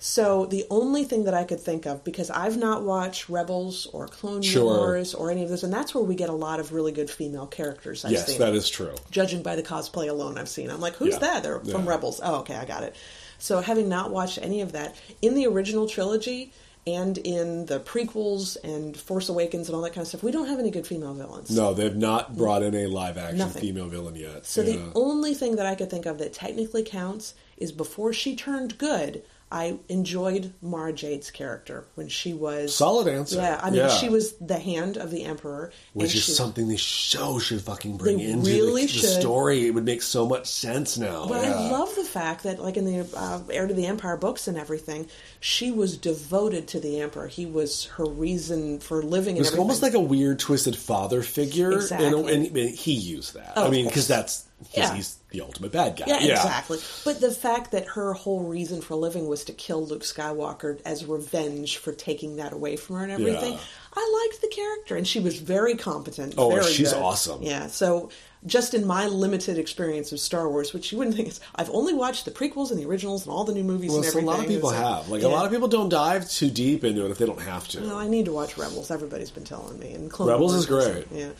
[0.00, 4.06] So the only thing that I could think of because I've not watched Rebels or
[4.06, 4.62] Clone Sure.
[4.62, 7.10] Wars or any of those, and that's where we get a lot of really good
[7.10, 8.04] female characters.
[8.04, 8.38] I've Yes, seen.
[8.38, 8.94] that is true.
[9.10, 10.70] judging by the cosplay alone I've seen.
[10.70, 11.18] I'm like, who's Yeah.
[11.20, 11.42] that?
[11.42, 12.20] They're from Rebels.
[12.22, 12.94] Oh, okay, I got it.
[13.40, 16.52] So having not watched any of that in the original trilogy
[16.94, 20.48] and in the prequels and Force Awakens and all that kind of stuff, we don't
[20.48, 21.50] have any good female villains.
[21.50, 23.60] No, they've not brought in a live action Nothing.
[23.62, 24.46] female villain yet.
[24.46, 24.76] So Yeah.
[24.76, 28.78] the only thing that I could think of that technically counts is before she turned
[28.78, 29.22] good.
[29.50, 33.36] I enjoyed Mara Jade's character when she was Solid answer.
[33.36, 33.88] Yeah, I mean, Yeah.
[33.88, 37.62] she was the hand of the Emperor, Which and is she- something they show should
[37.62, 39.66] fucking bring They into really the, the story.
[39.66, 41.26] It would make so much sense now.
[41.26, 41.54] But yeah.
[41.54, 44.58] I love the fact that, like in the uh, Heir to the Empire books and
[44.58, 45.08] everything,
[45.40, 47.26] she was devoted to the Emperor.
[47.28, 49.36] He was her reason for living.
[49.36, 49.62] It was everything.
[49.62, 52.06] almost like a weird, twisted father figure, Exactly.
[52.06, 53.54] and, and, and he used that.
[53.56, 54.94] Oh, I mean, because that's because Yeah.
[54.94, 56.04] he's the ultimate bad guy.
[56.06, 56.78] yeah, exactly.
[57.04, 61.04] But the fact that her whole reason for living was to kill Luke Skywalker as
[61.04, 63.58] revenge for taking that away from her and everything, Yeah.
[63.94, 66.34] I liked the character, and she was very competent.
[66.38, 67.02] Oh, very she's good.
[67.02, 67.42] awesome.
[67.42, 68.10] Yeah, so.
[68.46, 71.92] Just in my limited experience of Star Wars, which you wouldn't think is, I've only
[71.92, 74.22] watched the prequels and the originals and all the new movies Well, and so a
[74.22, 75.08] lot of people have.
[75.08, 75.26] Like Yeah.
[75.26, 77.80] a lot of people don't dive too deep into it if they don't have to.
[77.80, 78.92] No, I need to watch Rebels.
[78.92, 79.90] Everybody's been telling me.
[79.92, 81.06] And Clone Rebels Wars is great.
[81.12, 81.30] Yeah,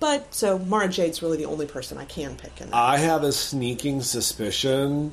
[0.00, 2.60] but so Mara Jade's really the only person I can pick.
[2.60, 2.76] In that.
[2.76, 5.12] I have a sneaking suspicion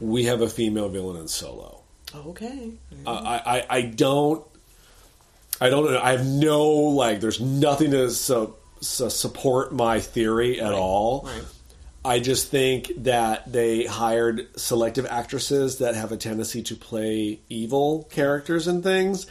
[0.00, 1.82] we have a female villain in Solo.
[2.14, 2.72] Okay.
[3.06, 4.44] Uh, I, I I don't
[5.60, 5.94] I don't.
[5.96, 7.20] I have no like.
[7.20, 8.10] There's nothing to
[8.80, 11.22] support my theory at all.
[11.26, 11.44] Right.
[12.04, 18.04] I just think that they hired selective actresses that have a tendency to play evil
[18.04, 19.26] characters and things.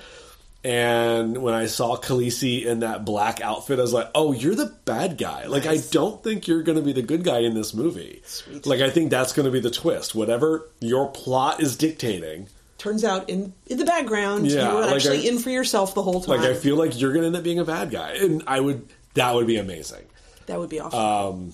[0.64, 4.74] And when I saw Khaleesi in that black outfit, I was like, "Oh, you're the
[4.86, 7.74] bad guy." Like, I don't think you're going to be the good guy in this
[7.74, 8.22] movie.
[8.26, 8.66] Sweet.
[8.66, 10.14] Like, I think that's going to be the twist.
[10.16, 14.96] Whatever your plot is dictating, Turns out in in the background, Yeah, you were like
[14.96, 16.42] actually I- in for yourself the whole time.
[16.42, 18.60] like, I feel like you're going to end up being a bad guy, and I
[18.60, 18.88] would.
[19.14, 20.04] That would be amazing.
[20.48, 21.00] that would be awesome.
[21.00, 21.54] Um,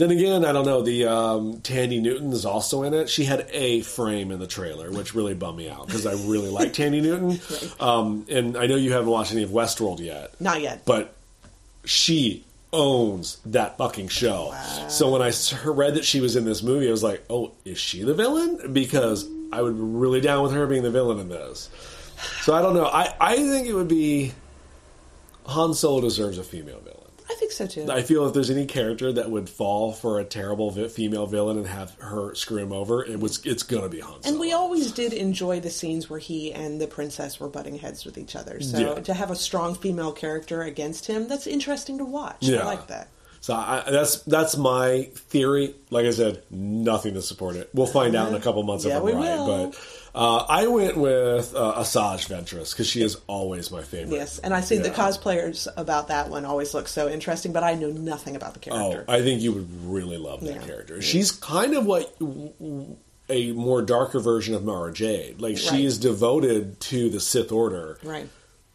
[0.00, 0.82] then again, I don't know.
[0.82, 3.08] The um, Thandie Newton is also in it.
[3.08, 6.48] She had a frame in the trailer, which really bummed me out because I really
[6.48, 7.40] like Thandie Newton.
[7.80, 10.84] Um, and I know you haven't watched any of Westworld yet, Not yet.
[10.84, 11.14] but
[11.84, 14.54] she owns that fucking show.
[14.88, 15.32] So when I
[15.64, 18.72] read that she was in this movie, I was like, "Oh, is she the villain?"
[18.72, 21.68] Because I would be really down with her being the villain in this.
[22.42, 22.84] So I don't know.
[22.86, 24.32] I I think it would be
[25.46, 26.99] Han Solo deserves a female villain.
[27.30, 27.86] I think so too.
[27.88, 31.58] I feel if there's any character that would fall for a terrible vi- female villain
[31.58, 34.22] and have her screw him over, it was it's gonna be Han.
[34.22, 34.32] Solo.
[34.32, 38.04] And we always did enjoy the scenes where he and the princess were butting heads
[38.04, 38.60] with each other.
[38.60, 39.00] So Yeah.
[39.02, 42.38] to have a strong female character against him, that's interesting to watch.
[42.40, 42.62] Yeah.
[42.62, 43.08] I like that.
[43.42, 45.74] So I, that's that's my theory.
[45.90, 47.70] Like I said, nothing to support it.
[47.72, 49.38] We'll find out in a couple months Yeah, if I'm right.
[49.38, 49.46] will.
[49.70, 49.80] But
[50.14, 54.14] uh, I went with uh, Asajj Ventress because she is always my favorite.
[54.16, 57.74] Yes, and I see the cosplayers about that one always look so interesting, but I
[57.74, 58.84] know nothing about the character.
[58.84, 59.10] Oh, character.
[59.12, 60.66] I think you would really love that Yeah.
[60.66, 61.00] character.
[61.00, 62.14] She's kind of what
[63.30, 65.40] a more darker version of Mara Jade.
[65.40, 65.84] Like she Right.
[65.84, 68.28] is devoted to the Sith Order, right.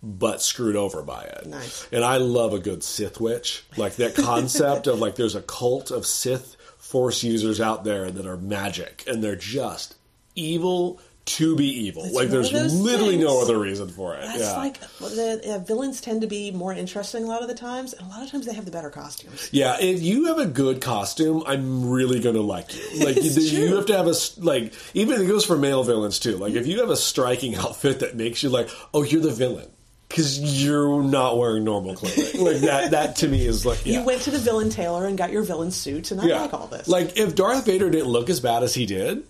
[0.05, 1.47] But screwed over by it.
[1.47, 1.87] Nice.
[1.91, 3.65] And I love a good Sith witch.
[3.75, 8.27] Like that concept of like there's a cult of Sith Force users out there that
[8.27, 9.95] are magic and they're just
[10.35, 12.03] evil to be evil.
[12.05, 14.21] It's like there's literally no other reason for it.
[14.21, 14.57] That's yeah.
[14.57, 17.93] like well, the uh, villains tend to be more interesting a lot of the times,
[17.93, 19.49] and a lot of times they have the better costumes.
[19.51, 23.05] Yeah, if you have a good costume, I'm really going to like you.
[23.05, 26.17] Like you, you have to have a s- like even it goes for male villains
[26.17, 26.37] too.
[26.37, 29.69] Like if you have a striking outfit that makes you like, oh, you're the villain
[30.15, 32.41] because you're not wearing normal clothing.
[32.43, 32.91] like that.
[32.91, 33.99] That to me is like yeah.
[33.99, 36.41] You went to the villain tailor and got your villain suit, and I yeah.
[36.41, 36.87] like all this.
[36.87, 39.23] Like if Darth Vader didn't look as bad as he did,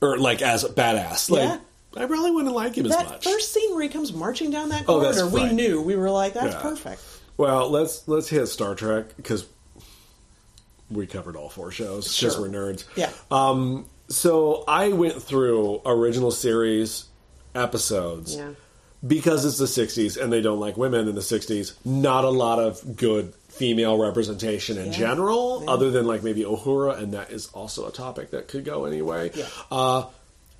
[0.00, 1.58] or like as badass, like Yeah.
[1.96, 3.24] I probably wouldn't like him as that much.
[3.24, 6.34] first scene where he comes marching down that Oh, corridor, we knew we were like,
[6.34, 7.00] "That's perfect."
[7.36, 9.46] Well, let's let's hit Star Trek because
[10.90, 12.42] we covered all four shows because Sure.
[12.42, 12.84] we're nerds.
[12.96, 13.10] Yeah.
[13.30, 17.04] Um, so I went through original series
[17.54, 18.50] episodes Yeah.
[19.06, 21.72] Because it's the '60s and they don't like women in the '60s.
[21.84, 24.98] Not a lot of good female representation in Yeah.
[24.98, 25.70] general, Yeah.
[25.70, 29.30] other than like maybe Uhura, and that is also a topic that could go anyway.
[29.34, 29.46] Yeah.
[29.70, 30.04] Uh,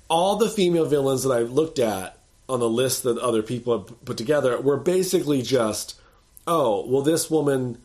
[0.09, 2.17] all the female villains that I looked at
[2.49, 5.95] on the list that other people have put together were basically just,
[6.47, 7.77] oh, well, this woman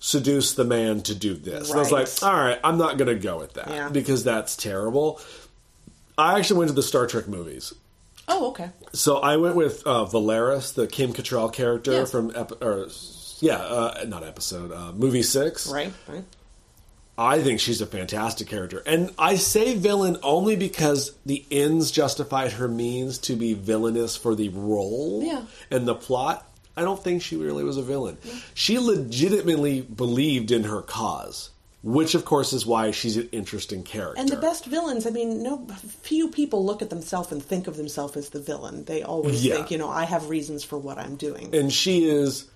[0.00, 1.70] seduced the man to do this.
[1.70, 4.56] And I was like, all right, I'm not going to go with that because that's
[4.56, 5.20] terrible.
[6.18, 7.72] I actually went to the Star Trek movies.
[8.28, 8.70] Oh, okay.
[8.92, 12.04] So I went with uh, Valeris, the Kim Cattrall character Yeah.
[12.06, 12.88] from, ep- or,
[13.40, 15.68] yeah, uh, not episode, uh, movie six.
[15.68, 16.24] Right, right.
[17.18, 18.82] I think she's a fantastic character.
[18.84, 24.34] And I say villain only because the ends justified her means to be villainous for
[24.34, 25.42] the role Yeah.
[25.70, 26.46] and the plot.
[26.76, 28.18] I don't think she really was a villain.
[28.52, 31.48] She legitimately believed in her cause,
[31.86, 34.18] which of course is why she's an interesting character.
[34.20, 35.64] And the best villains, I mean, no
[36.02, 38.84] few people look at themselves and think of themselves as the villain.
[38.86, 39.54] They always Yeah.
[39.54, 41.54] think, you know, I have reasons for what I'm doing.
[41.54, 42.46] and she is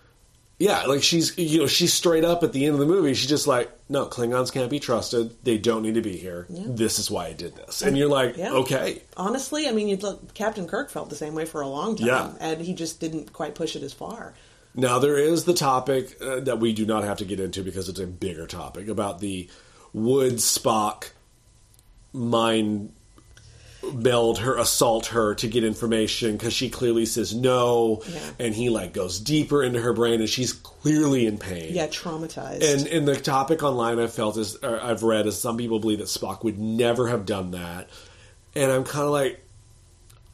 [0.59, 3.31] yeah like she's you know she's straight up at the end of the movie she's
[3.31, 7.11] just like no klingons can't be trusted they don't need to be here this is
[7.11, 8.53] why i did this and you're like Yeah.
[8.53, 11.97] okay Honestly, I mean, you'd look, Captain Kirk felt the same way for a long
[11.97, 12.33] time, Yeah.
[12.41, 14.35] and he just didn't quite push it as far.
[14.75, 17.89] Now there is the topic uh, that we do not have to get into because
[17.89, 19.49] it's a bigger topic about the
[19.93, 21.11] would Spock
[22.13, 22.93] mind
[23.95, 28.21] meld her, assault her to get information because she clearly says no, Yeah.
[28.39, 31.75] and he like goes deeper into her brain and she's clearly in pain.
[31.75, 32.63] Yeah, traumatized.
[32.63, 36.09] And and the topic online I've felt is I've read is some people believe that
[36.09, 37.89] Spock would never have done that,
[38.55, 39.43] and I'm kind of like,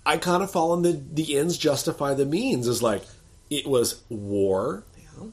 [0.05, 2.67] I kind of fall in the the ends justify the means.
[2.67, 3.05] Is like
[3.51, 4.85] it was war.
[4.97, 5.29] Yeah.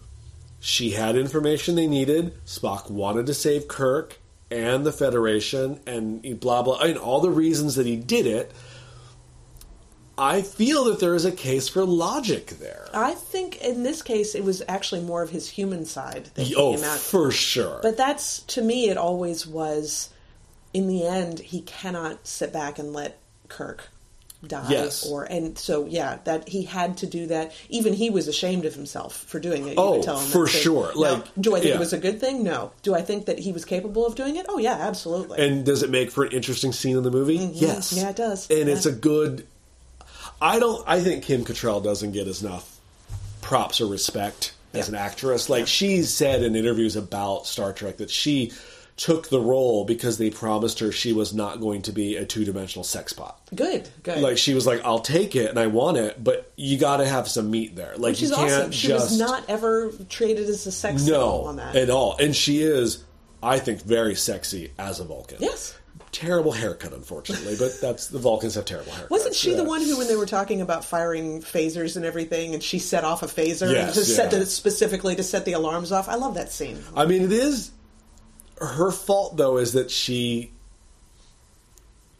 [0.60, 2.34] She had information they needed.
[2.45, 4.19] Spock wanted to save Kirk
[4.52, 8.52] and the Federation, and blah blah, and all the reasons that he did it.
[10.15, 12.88] I feel that there is a case for logic there.
[12.93, 16.76] I think in this case, it was actually more of his human side that Oh,
[16.76, 16.99] came out.
[16.99, 17.80] for sure.
[17.82, 20.10] But that's to me, it always was.
[20.71, 23.89] In the end, he cannot sit back and let Kirk
[24.47, 25.06] die Yes.
[25.06, 28.75] or and so yeah that he had to do that even he was ashamed of
[28.75, 30.91] himself for doing it You Oh, tell him for sure.
[30.95, 31.75] Now, Like, do i think yeah.
[31.75, 34.36] it was a good thing no do i think that he was capable of doing
[34.36, 37.36] it oh yeah absolutely And does it make for an interesting scene in the movie?
[37.38, 37.91] Yes.
[37.93, 38.01] Mm-hmm.
[38.03, 38.49] Yeah, it does.
[38.49, 38.75] And Yeah.
[38.75, 39.45] it's a good.
[40.41, 40.84] I don't.
[40.88, 42.77] I think Kim Cattrall doesn't get enough
[43.41, 44.95] props or respect as Yeah.
[44.95, 45.49] an actress.
[45.49, 48.51] Like she's said in interviews about Star Trek that she
[48.95, 52.45] took the role because they promised her she was not going to be a two
[52.45, 53.39] dimensional sex pot.
[53.56, 56.77] good good Like she was like, "I'll take it and I want it, but you
[56.77, 57.93] got to have some meat there.
[57.97, 61.43] Like which you can't awesome she just was not ever treated as a sex no
[61.45, 63.03] on that at all." And she is,
[63.41, 65.75] I think, very sexy as a Vulcan yes
[66.13, 67.56] terrible haircut, unfortunately.
[67.60, 69.10] But that's the Vulcans have terrible haircuts.
[69.10, 72.63] Wasn't she the one who, when they were talking about firing phasers and everything, and
[72.63, 74.39] she set off a phaser Yes, to set yeah.
[74.39, 76.08] the, specifically to set the alarms off?
[76.08, 76.82] I love that scene.
[76.95, 77.71] I mean, it is
[78.59, 79.57] her fault though.
[79.57, 80.51] Is that she?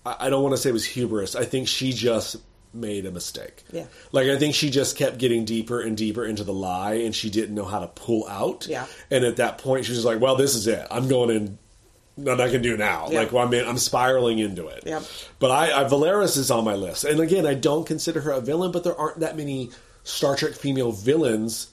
[0.06, 1.36] I don't want to say it was hubris.
[1.36, 2.36] I think she just
[2.74, 3.64] made a mistake.
[3.72, 3.86] Yeah.
[4.12, 7.30] Like I think she just kept getting deeper and deeper into the lie, and she
[7.30, 8.68] didn't know how to pull out.
[8.68, 8.86] Yeah.
[9.12, 10.86] And at that point, she was like, "Well, this is it.
[10.92, 11.58] I'm going in."
[12.16, 13.08] Nothing I can do now.
[13.10, 13.22] Yeah.
[13.22, 14.84] Like, well, I mean, I'm spiraling into it.
[14.86, 15.02] Yep.
[15.40, 18.40] But I, I, Valeris is on my list, and again, I don't consider her a
[18.40, 19.72] villain, but there aren't that many
[20.04, 21.73] Star Trek female villains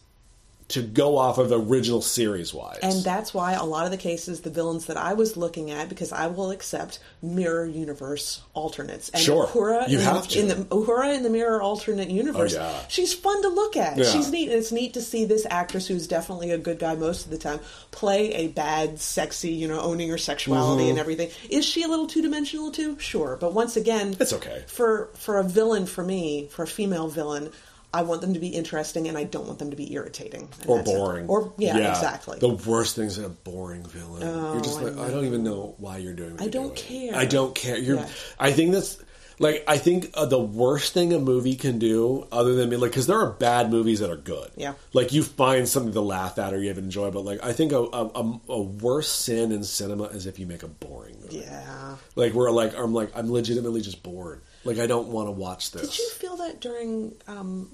[0.70, 2.78] to go off of original series wise.
[2.82, 5.88] And that's why a lot of the cases, the villains that I was looking at,
[5.88, 9.08] because I will accept mirror universe alternates.
[9.10, 9.46] And Sure.
[9.46, 10.38] Uhura You in, have to.
[10.38, 12.80] in the Uhura in the mirror alternate universe, Oh, yeah.
[12.88, 13.96] she's fun to look at.
[13.98, 14.04] Yeah.
[14.04, 17.24] She's neat, and it's neat to see this actress who's definitely a good guy most
[17.24, 20.90] of the time play a bad, sexy, you know, owning her sexuality Mm-hmm.
[20.90, 21.30] and everything.
[21.50, 22.98] Is she a little two dimensional too?
[22.98, 24.62] Sure, but once again, It's okay.
[24.66, 27.50] for for a villain for me, for a female villain.
[27.92, 30.78] I want them to be interesting, and I don't want them to be irritating or
[30.78, 30.94] that's it.
[30.94, 31.26] boring.
[31.28, 32.38] Or yeah, exactly.
[32.38, 34.22] The worst thing is a boring villain.
[34.22, 36.36] you're just I like, I, don't even know why you're doing.
[36.38, 37.10] I you're don't doing.
[37.10, 37.16] care.
[37.16, 37.78] I don't care.
[37.78, 37.96] You're.
[37.96, 38.08] Yeah.
[38.38, 39.02] I think that's
[39.40, 42.90] like I think uh, the worst thing a movie can do, other than be like,
[42.90, 44.50] because there are bad movies that are good.
[44.54, 44.74] Yeah.
[44.92, 47.72] Like you find something to laugh at or you have enjoy, but like I think
[47.72, 51.38] a, a, a, a worse sin in cinema is if you make a boring movie.
[51.38, 51.96] yeah.
[52.16, 54.42] Like we're like I'm like I'm legitimately just bored.
[54.64, 55.88] Like I don't want to watch this.
[55.88, 57.70] Did you feel that during um,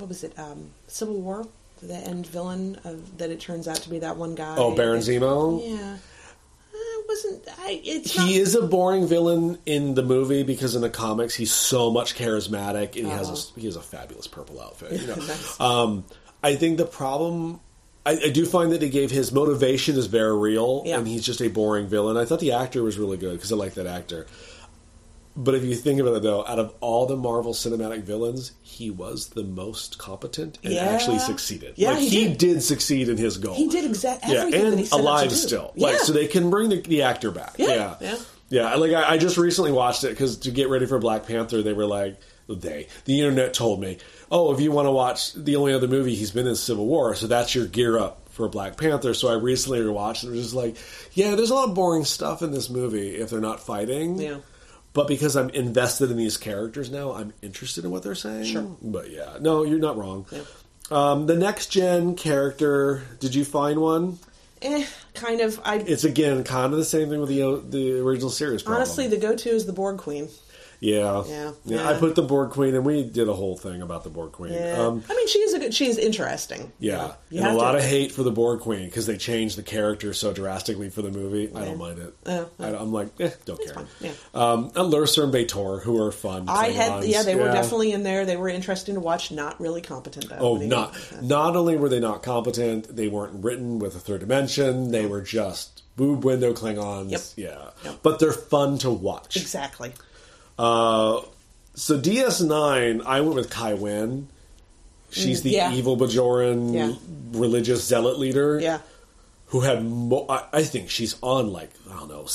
[0.00, 1.46] what was it, um, Civil War,
[1.82, 4.56] the end villain of, that it turns out to be that one guy?
[4.58, 5.60] Oh, Baron Zemo.
[5.62, 5.96] Yeah,
[6.72, 7.42] Uh, it wasn't.
[7.58, 11.34] I, it's He not, is a boring villain in the movie because in the comics
[11.34, 15.00] he's so much charismatic and he has a he has a fabulous purple outfit.
[15.00, 15.60] You know, Nice.
[15.60, 16.04] um,
[16.42, 17.60] I think the problem.
[18.06, 20.96] I, I do find that he gave his motivation is very real, Yeah.
[20.98, 22.16] and he's just a boring villain.
[22.16, 24.26] I thought the actor was really good because I like that actor.
[25.36, 28.90] But if you think about it, though, out of all the Marvel cinematic villains, he
[28.90, 30.80] was the most competent and Yeah.
[30.86, 31.74] actually succeeded.
[31.76, 32.38] Yeah, like, he he did.
[32.38, 32.62] did.
[32.62, 33.54] succeed in his goal.
[33.54, 35.72] He did exactly yeah, and that he set to alive still.
[35.76, 35.98] Like, Yeah.
[36.02, 37.54] so they can bring the, the actor back.
[37.58, 38.16] Yeah, yeah,
[38.48, 38.74] yeah.
[38.74, 41.72] Like I, I just recently watched it because to get ready for Black Panther, they
[41.72, 43.98] were like, they, the internet told me,
[44.32, 47.14] oh, if you want to watch the only other movie he's been in Civil War,
[47.14, 49.14] so that's your gear up for Black Panther.
[49.14, 50.24] So I recently rewatched it.
[50.24, 50.76] and It was just like,
[51.12, 54.20] yeah, there's a lot of boring stuff in this movie if they're not fighting.
[54.20, 54.38] Yeah.
[54.92, 58.44] But because I'm invested in these characters now, I'm interested in what they're saying.
[58.44, 58.76] Sure.
[58.82, 60.26] But yeah, no, you're not wrong.
[60.32, 60.40] Yeah.
[60.90, 64.18] Um, the next gen character, did you find one?
[64.62, 65.60] eh, kind of.
[65.64, 68.62] I It's again kind of the same thing with the uh, the original series.
[68.62, 68.82] Problem.
[68.82, 70.28] honestly, the go-to is the Borg Queen.
[70.80, 71.22] Yeah.
[71.28, 71.88] Yeah, yeah.
[71.88, 74.54] I put the Borg Queen, and we did a whole thing about the Borg Queen.
[74.54, 75.74] Yeah, Um, I mean, she is a good.
[75.74, 76.72] She is interesting.
[76.78, 79.58] yeah, You and a lot to- of hate for the Borg Queen because they changed
[79.58, 81.50] the character so drastically for the movie.
[81.54, 82.14] I don't mind it.
[82.26, 82.44] Yeah.
[82.58, 83.74] I, am like, eh, don't care.
[83.74, 84.12] fine, yeah.
[84.34, 86.46] Um, and Lursa and B'Etor, who are fun.
[86.48, 88.24] I had, yeah, they were definitely in there.
[88.24, 89.30] They were interesting to watch.
[89.30, 90.38] Not really competent though.
[90.38, 94.90] Oh, not not only were they not competent, they weren't written with a third dimension.
[94.92, 97.10] They were just boob window Klingons.
[97.10, 97.20] Yep.
[97.36, 97.98] Yeah, Yep.
[98.02, 99.36] but they're fun to watch.
[99.36, 99.92] exactly.
[100.60, 101.22] Uh,
[101.74, 104.28] so DS9, I went with Kai Winn.
[105.10, 105.72] She's the Mm, yeah.
[105.72, 106.92] evil Bajoran Yeah.
[107.32, 108.60] religious zealot leader.
[108.60, 108.78] Yeah,
[109.46, 112.26] Who had, mo- I, I think she's on like, I don't know,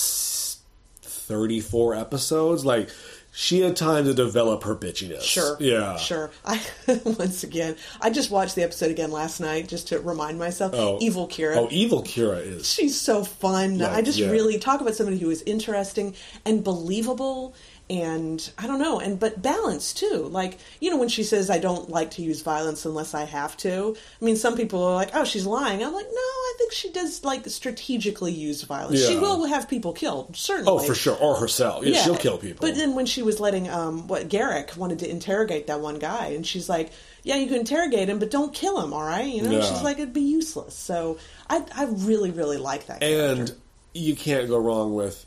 [1.01, 2.65] 34 episodes.
[2.65, 2.89] Like,
[3.31, 5.21] she had time to develop her bitchiness.
[5.21, 5.57] sure.
[5.59, 5.97] Yeah.
[5.97, 6.31] sure.
[6.45, 6.59] I
[7.03, 10.71] once again, I just watched the episode again last night just to remind myself.
[10.73, 10.97] Oh.
[11.01, 11.57] Evil Kira.
[11.57, 12.69] Oh, evil Kira is.
[12.71, 13.77] She's so fun.
[13.79, 14.29] Like, I just yeah.
[14.29, 16.15] really talk about somebody who is interesting
[16.45, 17.53] and believable
[17.89, 20.27] and I don't know, and but balance too.
[20.31, 23.55] Like, you know, when she says I don't like to use violence unless I have
[23.57, 23.95] to.
[24.21, 26.91] I mean, some people are like, "Oh, she's lying." I'm like, "No, I think she
[26.91, 29.05] does like strategically use violence.
[29.05, 31.15] She will have people killed, certainly." Oh, for sure.
[31.17, 31.85] Or herself.
[31.85, 32.67] Yeah, she'll kill people.
[32.67, 36.27] But then when she was letting um what Garak wanted to interrogate that one guy
[36.27, 36.91] and she's like,
[37.23, 39.25] Yeah, you can interrogate him, but don't kill him, all right?
[39.27, 39.61] You know, Yeah.
[39.61, 40.73] she's like it'd be useless.
[40.73, 41.19] So
[41.49, 43.55] I I really, really like that and character.
[43.93, 45.25] you can't go wrong with,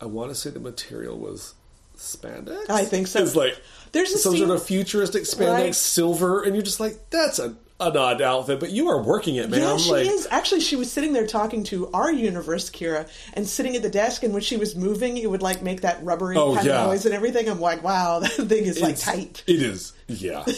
[0.00, 1.54] I want to say the material was
[1.96, 2.68] spandex.
[2.70, 3.22] I think so.
[3.22, 3.60] It's like
[3.92, 5.74] There's a some scene- sort of futuristic spandex, Right.
[5.74, 9.50] silver, and you're just like, that's a an odd outfit, but you are working it,
[9.50, 9.60] man.
[9.60, 10.26] Yeah, she like, is.
[10.30, 14.22] Actually, she was sitting there talking to our universe, Kira, and sitting at the desk.
[14.22, 16.80] And when she was moving, it would like make that rubbery Oh, kind yeah.
[16.84, 17.50] of noise and everything.
[17.50, 19.44] I'm like, wow, that thing is like tight.
[19.46, 20.42] It is, yeah.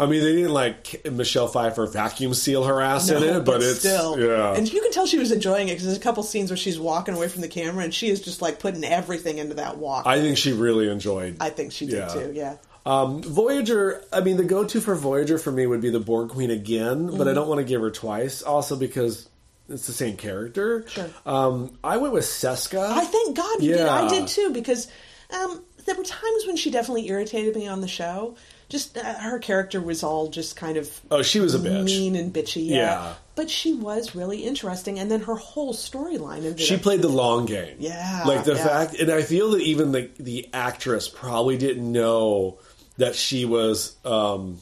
[0.00, 3.80] I mean, they didn't like Michelle Pfeiffer vacuum seal her ass in it, but, it's
[3.80, 4.54] still, yeah.
[4.54, 6.78] And you can tell she was enjoying it because there's a couple scenes where she's
[6.78, 10.06] walking away from the camera, and she is just like putting everything into that walk.
[10.06, 11.36] I, think she really enjoyed.
[11.40, 12.08] I think she did Yeah.
[12.08, 12.32] too.
[12.34, 12.56] Yeah.
[12.84, 14.02] Um, Voyager.
[14.12, 17.12] I mean, the go-to for Voyager for me would be the Borg Queen again, but
[17.14, 17.28] Mm-hmm.
[17.28, 18.42] I don't want to give her twice.
[18.42, 19.28] Also because
[19.68, 20.84] it's the same character.
[20.88, 21.08] Sure.
[21.24, 22.80] Um, I went with Seska.
[22.84, 23.86] I thank God you did.
[23.86, 24.88] I did too because
[25.30, 28.34] um, there were times when she definitely irritated me on the show.
[28.72, 31.84] Just uh, her character was all just kind of Oh, she was a bitch.
[31.84, 32.66] mean and bitchy.
[32.70, 32.76] Yeah.
[32.76, 33.14] Yeah.
[33.34, 36.58] But she was really interesting, and then her whole storyline.
[36.58, 37.76] She played the long game.
[37.78, 38.66] Yeah, Like the yeah.
[38.66, 42.58] fact, and I feel that even the the actress probably didn't know
[42.96, 44.58] that she was um,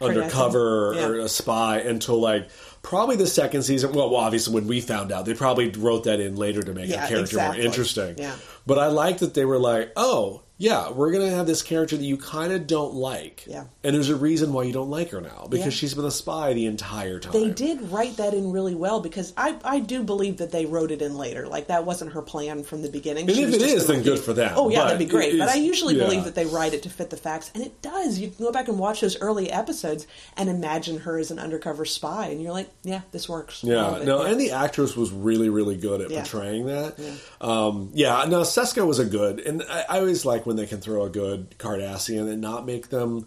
[0.00, 1.06] undercover Yeah.
[1.06, 2.48] or a spy until like
[2.82, 3.92] probably the second season.
[3.92, 6.88] Well, well, obviously when we found out, they probably wrote that in later to make
[6.90, 7.58] Yeah, the character exactly.
[7.58, 8.18] more interesting.
[8.18, 8.34] Yeah.
[8.66, 10.42] But I like that they were like, oh.
[10.62, 13.64] Yeah, we're gonna have this character that you kind of don't like, Yeah.
[13.82, 15.70] and there's a reason why you don't like her now because Yeah.
[15.70, 17.32] she's been a spy the entire time.
[17.32, 20.92] They did write that in really well because I, I do believe that they wrote
[20.92, 21.48] it in later.
[21.48, 23.26] Like that wasn't her plan from the beginning.
[23.26, 24.52] And She if it is, then good for them.
[24.54, 25.36] Oh yeah, that'd be great.
[25.36, 26.04] But I usually yeah.
[26.04, 28.20] believe that they write it to fit the facts, and it does.
[28.20, 30.06] You can go back and watch those early episodes
[30.36, 33.64] and imagine her as an undercover spy, and you're like, yeah, this works.
[33.64, 34.30] Yeah, no, Yeah.
[34.30, 36.20] and the actress was really, really good at Yeah.
[36.22, 36.94] portraying that.
[37.40, 40.80] Um, yeah, no, Seska was a good, and I, I always like when they can
[40.80, 43.26] throw a good Cardassian and not make them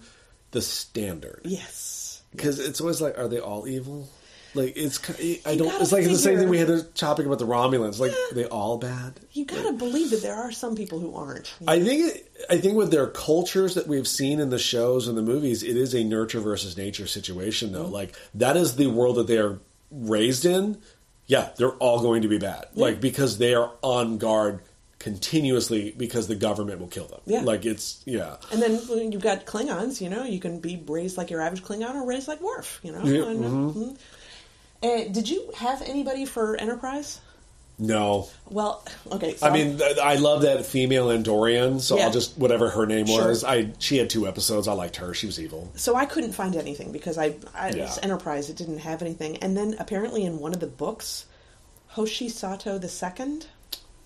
[0.51, 2.21] the standard yes.
[2.31, 4.07] because it's always like, are they all evil?
[4.55, 4.99] Like it's,
[5.45, 5.81] I don't.
[5.81, 7.99] It's like the same thing we had the topic about the Romulans.
[7.99, 9.19] Like, are they all bad?
[9.33, 11.53] You gotta believe that there are some people who aren't.
[11.67, 15.17] I think it, I think with their cultures that we've seen in the shows and
[15.17, 17.83] the movies, it is a nurture versus nature situation though.
[17.83, 17.93] Mm-hmm.
[17.93, 19.59] Like that is the world that they are
[19.91, 20.77] raised in.
[21.27, 22.67] Yeah, they're all going to be bad.
[22.75, 24.61] Like because they are on guard
[25.05, 27.21] continuously because the government will kill them.
[27.27, 27.41] Yeah.
[27.41, 28.37] Like it's yeah.
[28.51, 31.93] And then you've got Klingons, you know, you can be raised like your average Klingon
[31.93, 33.03] or raised like Worf, you know.
[33.03, 33.97] Yeah, And, uh, mhm.
[34.83, 37.19] Uh, did you have anybody for Enterprise?
[37.77, 38.29] No.
[38.49, 39.35] Well, okay.
[39.35, 42.05] So I mean, th- I love that female Andorian, so Yeah.
[42.05, 43.27] I'll just whatever her name Sure.
[43.27, 43.43] was.
[43.43, 44.67] I she had two episodes.
[44.67, 45.13] I liked her.
[45.13, 45.71] She was evil.
[45.75, 47.83] so I couldn't find anything because I, I Yeah.
[47.85, 48.49] it's Enterprise.
[48.49, 49.37] It didn't have anything.
[49.37, 51.25] And then apparently in one of the books,
[51.89, 53.45] Hoshi Sato the second,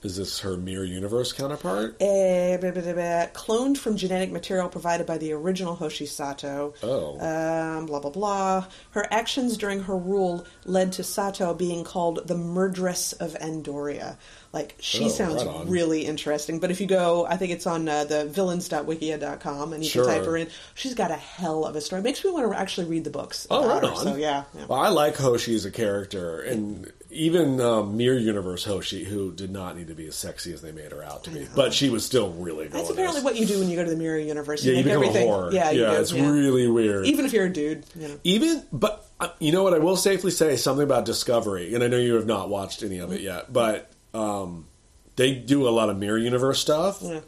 [0.02, 1.98] Is this her mirror universe counterpart?
[2.02, 6.74] eh, blah, blah, blah, cloned from genetic material provided by the original Hoshi Sato.
[6.82, 7.20] Oh.
[7.20, 8.66] Um, blah blah blah.
[8.92, 14.16] Her actions during her rule led to Sato being called the murderess of Andoria.
[14.54, 16.60] Like she Oh, sounds right really interesting.
[16.60, 20.06] But if you go, I think it's on uh, the villains.wikia.com, and you Sure.
[20.06, 20.48] can type her in.
[20.76, 22.02] She's got a hell of a story.
[22.02, 23.48] Makes me want to actually read the books.
[23.52, 23.90] Oh, right her.
[23.90, 23.98] on.
[23.98, 24.66] So yeah, yeah.
[24.68, 29.52] Well, I like Hoshi as a character, and even um, Mirror Universe Hoshi, who did
[29.52, 31.90] not need to be as sexy as they made her out to be, but she
[31.90, 32.68] was still really.
[32.68, 34.64] That's apparently what you do when you go to the Mirror Universe.
[34.64, 35.28] Yeah, you become everything.
[35.28, 35.52] a whore.
[35.52, 36.30] Yeah, you yeah, it's yeah.
[36.30, 37.08] really weird.
[37.08, 38.20] Even if you're a dude, you know.
[38.24, 39.74] Even, but uh, you know what?
[39.74, 43.00] I will safely say something about Discovery, and I know you have not watched any
[43.00, 44.68] of it yet, but um,
[45.16, 47.00] they do a lot of Mirror Universe stuff.
[47.02, 47.22] Yeah.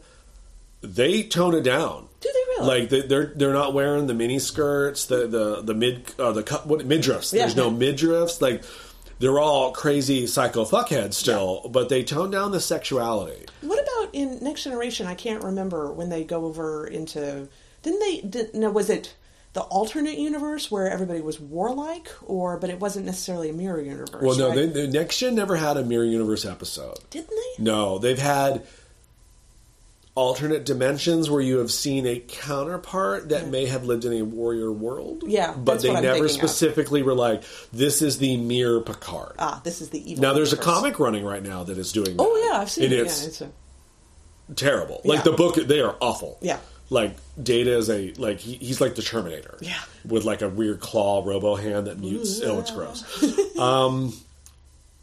[0.82, 2.08] They tone it down.
[2.20, 2.80] Do they really?
[2.80, 6.42] Like they, they're they're not wearing the mini skirts, the the the mid uh, the
[6.64, 7.32] what midriffs.
[7.32, 7.42] Yeah.
[7.42, 8.40] There's no midriffs.
[8.40, 8.64] Like
[9.22, 13.46] they're all crazy psycho fuckheads still, but they tone down the sexuality.
[13.60, 15.06] What about in Next Generation?
[15.06, 17.48] I can't remember when they go over into.
[17.82, 18.20] Didn't they?
[18.28, 19.14] Did, no, was it
[19.52, 24.22] the alternate universe where everybody was warlike, or but it wasn't necessarily a mirror universe?
[24.22, 24.56] Well, no, right?
[24.56, 26.98] they, the next gen never had a mirror universe episode.
[27.10, 27.62] didn't they?
[27.62, 28.66] No, they've had
[30.14, 34.70] alternate dimensions where you have seen a counterpart that may have lived in a warrior
[34.70, 35.24] world.
[35.26, 36.30] Yeah, but they never thinking of.
[36.30, 37.42] specifically were like,
[37.72, 40.22] "This is the mirror Picard." Ah, this is the evil.
[40.22, 42.16] now, there's a comic running right now that is doing.
[42.18, 43.00] Oh yeah, I've seen and it.
[43.00, 43.50] It's yeah, it's a,
[44.54, 45.00] terrible.
[45.04, 45.22] Like Yeah.
[45.24, 46.38] the book, they are awful.
[46.42, 46.58] Yeah.
[46.90, 49.56] Like Data is a like he, he's like the Terminator.
[49.62, 49.80] Yeah.
[50.04, 52.42] With like a weird claw robo hand that mutes.
[52.42, 53.02] Oh, it's gross.
[53.58, 54.12] um,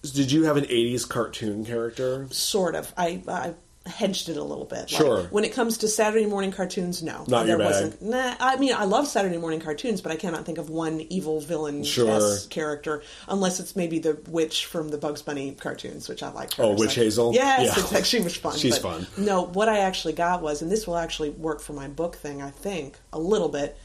[0.04, 2.28] did you have an '80s cartoon character?
[2.30, 2.94] sort of.
[2.96, 3.54] I I
[3.90, 4.80] hedged it a little bit.
[4.80, 5.24] Like, Sure.
[5.32, 8.02] when it comes to Saturday morning cartoons, no, Not there wasn't.
[8.02, 11.40] Nah, I mean, I love Saturday morning cartoons, but I cannot think of one evil
[11.42, 12.38] villain Sure.
[12.50, 16.52] character unless it's maybe the witch from the Bugs Bunny cartoons, which I like.
[16.60, 17.34] Oh, Witch So- Hazel?
[17.34, 17.84] Yes, Yeah.
[17.84, 18.58] it's actually was fun.
[18.58, 19.08] She's fun.
[19.18, 22.42] No, what I actually got was, and this will actually work for my book thing.
[22.42, 23.76] I think a little bit.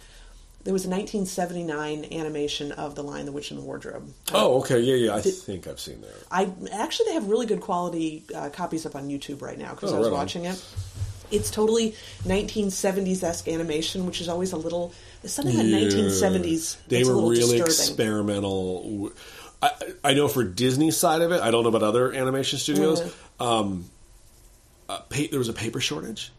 [0.65, 4.11] There was a 1979 animation of The Lion, the Witch, and the Wardrobe.
[4.33, 5.15] Oh, okay, yeah, yeah.
[5.15, 6.11] I think I've seen that.
[6.31, 9.93] I actually they have really good quality uh, copies up on YouTube right now because
[9.93, 10.19] Oh, I was right on.
[10.21, 10.65] watching it.
[11.31, 11.95] It's totally
[12.25, 14.93] 1970s esque animation, which is always a little.
[15.25, 15.79] Something in Yeah.
[15.89, 16.77] 1970s.
[16.89, 17.65] They were really disturbing.
[17.65, 19.13] experimental.
[19.63, 19.71] I,
[20.05, 23.01] I know for Disney's side of it, I don't know about other animation studios.
[23.41, 23.87] Um,
[24.89, 26.31] uh, pa- there was a paper shortage,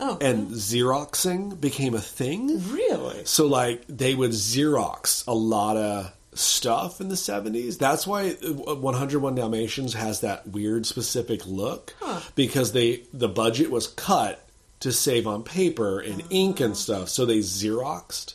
[0.00, 2.62] Oh, and Xeroxing became a thing.
[2.72, 3.24] really?
[3.24, 7.78] So, like, they would Xerox a lot of stuff in the 70s.
[7.78, 12.20] That's why uh, 101 Dalmatians has that weird specific look Huh.
[12.34, 14.44] because they the budget was cut
[14.80, 17.08] to save on paper and ink and stuff.
[17.08, 18.34] So they Xeroxed.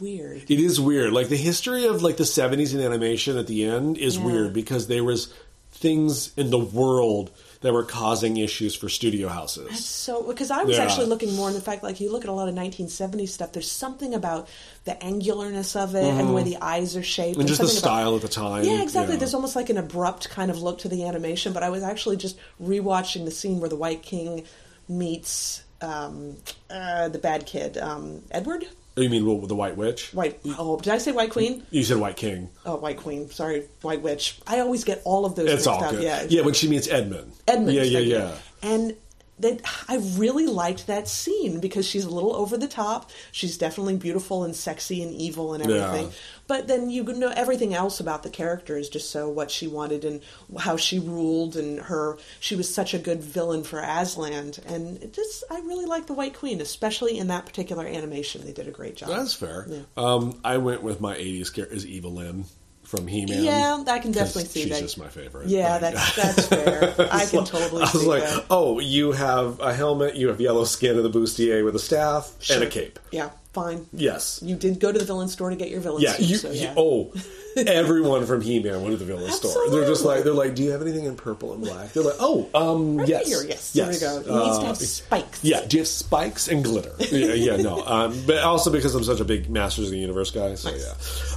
[0.00, 0.50] Weird.
[0.50, 1.12] It is weird.
[1.12, 4.24] Like the history of like the 70s in animation at the end is Yeah.
[4.24, 5.32] weird because there was
[5.70, 7.30] things in the world
[7.60, 9.84] that were causing issues for studio houses.
[9.84, 10.84] So, because I was Yeah.
[10.84, 13.50] actually looking more in the fact, like you look at a lot of 1970s stuff,
[13.52, 14.48] there's something about
[14.84, 17.40] the angularness of it and the way the eyes are shaped, Mm-hmm.
[17.40, 18.64] And just the about- style at the time.
[18.64, 19.14] Yeah, exactly.
[19.14, 19.18] Yeah.
[19.18, 21.52] There's almost like an abrupt kind of look to the animation.
[21.52, 24.44] But I was actually just rewatching the scene where the White King
[24.88, 26.36] meets um,
[26.70, 28.66] uh, the bad kid, um, Edward.
[28.98, 30.12] Oh, you mean well, the White Witch?
[30.12, 30.40] White.
[30.58, 31.62] Oh, did I say White Queen?
[31.70, 32.50] You said White King.
[32.66, 33.30] Oh, White Queen.
[33.30, 34.38] Sorry, White Witch.
[34.46, 35.90] I always get all of those It's mixed all up.
[35.92, 36.02] good.
[36.02, 37.30] Yeah, Yeah, when she meets Edmund.
[37.46, 37.72] Edmund.
[37.76, 38.34] Yeah, yeah, yeah.
[38.62, 38.96] And
[39.40, 43.10] that I really liked that scene because she's a little over the top.
[43.32, 46.06] She's definitely beautiful and sexy and evil and everything.
[46.06, 46.12] Yeah.
[46.46, 50.04] But then you know everything else about the character is just so what she wanted
[50.04, 50.22] and
[50.58, 52.18] how she ruled and her.
[52.40, 56.14] She was such a good villain for Aslan, and it just I really like the
[56.14, 58.44] White Queen, especially in that particular animation.
[58.44, 59.10] They did a great job.
[59.10, 59.66] That's fair.
[59.68, 59.82] Yeah.
[59.96, 62.46] Um, I went with my 80s character is Evelyn
[62.88, 63.44] from He-Man.
[63.44, 64.80] Yeah, I can definitely see she's that.
[64.80, 65.46] just my favorite.
[65.48, 66.94] Yeah, Like- that's that's fair.
[67.12, 68.46] I can totally I was see like, that.
[68.48, 72.32] oh, you have a helmet, you have yellow skin of the bustier with a staff
[72.50, 72.98] and a cape.
[73.12, 73.86] Yeah, fine.
[73.92, 74.40] Yes.
[74.44, 76.50] You did go to the villain store to get your villain Yeah, suit, you, so
[76.52, 77.12] you- oh,
[77.56, 79.70] everyone from He-Man went to the villain store.
[79.70, 81.92] They're just like, they're like, do you have anything in purple and black?
[81.92, 83.72] They're like, oh, um, Right yes, here, yes.
[83.74, 84.00] yes.
[84.00, 84.30] There we go.
[84.38, 85.42] It needs to Uh, have spikes.
[85.44, 86.92] Yeah, do you have spikes and glitter?
[87.10, 87.84] yeah, yeah, no.
[87.84, 90.94] Um, but also because I'm such a big Masters of the Universe guy, so yeah.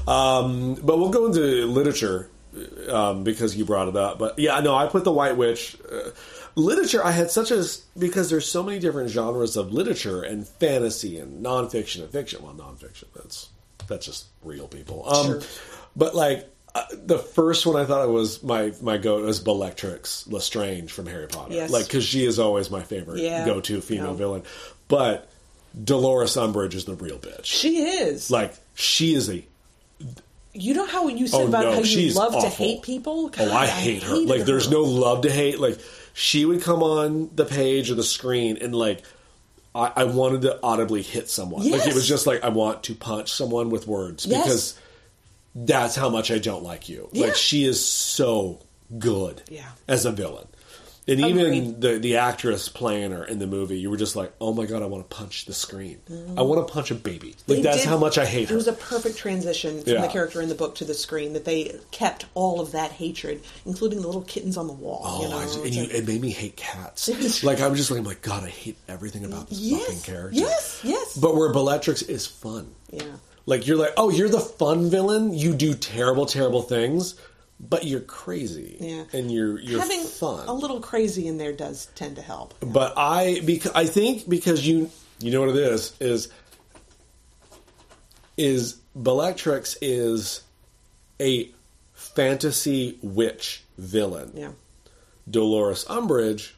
[0.08, 2.30] Um, but we'll go into literature
[2.90, 4.20] um, because you brought it up.
[4.20, 5.78] But yeah, no, I put the White Witch.
[5.92, 6.10] Uh,
[6.56, 7.64] literature, I had such a
[7.98, 12.44] because there's so many different genres of literature and fantasy and nonfiction and fiction.
[12.44, 13.50] Well, nonfiction that's
[13.88, 15.08] that's just real people.
[15.10, 15.42] Um, Sure.
[15.96, 16.48] But like.
[16.74, 21.06] Uh, the first one I thought it was my my go was Bellatrix Lestrange from
[21.06, 21.70] Harry Potter, Yes.
[21.70, 23.44] like because she is always my favorite Yeah.
[23.46, 24.14] go to female No.
[24.14, 24.44] villain.
[24.88, 25.28] But
[25.84, 27.44] Dolores Umbridge is the real bitch.
[27.44, 28.32] She is.
[28.32, 29.44] Like she is a
[30.54, 33.28] you know how you said Oh, about no, how you love to hate people?
[33.28, 34.16] God, oh I hate her.
[34.16, 35.60] hated Like there's no love to hate.
[35.60, 35.78] Like
[36.14, 39.04] she would come on the page or the screen and like
[39.74, 41.70] I, I wanted to audibly hit someone.
[41.70, 44.44] Like it was just like I want to punch someone with words Yes.
[44.44, 44.80] because
[45.56, 47.10] that's how much I don't like you.
[47.14, 47.28] Yeah.
[47.28, 48.60] Like she is so
[48.98, 49.70] good Yeah.
[49.88, 50.48] as a villain.
[51.08, 54.54] And even the the actress playing her in the movie, you were just like, "Oh
[54.54, 56.00] my god, I want to punch the screen.
[56.10, 56.38] Mm.
[56.38, 57.58] I want to punch a baby." Like.
[57.58, 58.56] They that's did- how much I hate It her.
[58.56, 60.02] was a perfect transition from Yeah.
[60.02, 61.34] the character in the book to the screen.
[61.34, 65.02] That they kept all of that hatred, including the little kittens on the wall.
[65.04, 65.64] Oh, you know?
[65.64, 67.10] And you, like- it made me hate cats.
[67.44, 70.02] like I'm just like, oh I'm like, God, I hate everything about this Yes, fucking
[70.02, 70.40] character.
[70.40, 71.18] yes, yes.
[71.18, 72.68] But where Bellatrix is fun.
[72.92, 73.04] yeah.
[73.48, 75.34] Like you're like, oh, you're the fun villain.
[75.34, 77.16] You do terrible, terrible things,
[77.64, 78.78] but you're crazy.
[78.80, 79.04] Yeah.
[79.14, 80.48] and you're you're Having fun.
[80.48, 82.56] a little crazy in there does tend to help.
[82.60, 84.90] But I because I think because you
[85.20, 86.30] you know what it is is
[88.38, 90.42] is Bellatrix is
[91.20, 91.50] a
[91.94, 94.32] fantasy witch villain.
[94.34, 94.52] Yeah.
[95.30, 96.52] Dolores Umbridge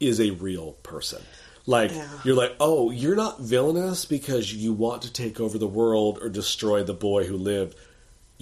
[0.00, 1.22] is a real person.
[1.66, 2.08] Like Yeah.
[2.24, 6.28] you're like, oh, you're not villainous because you want to take over the world or
[6.28, 7.76] destroy the boy who lived.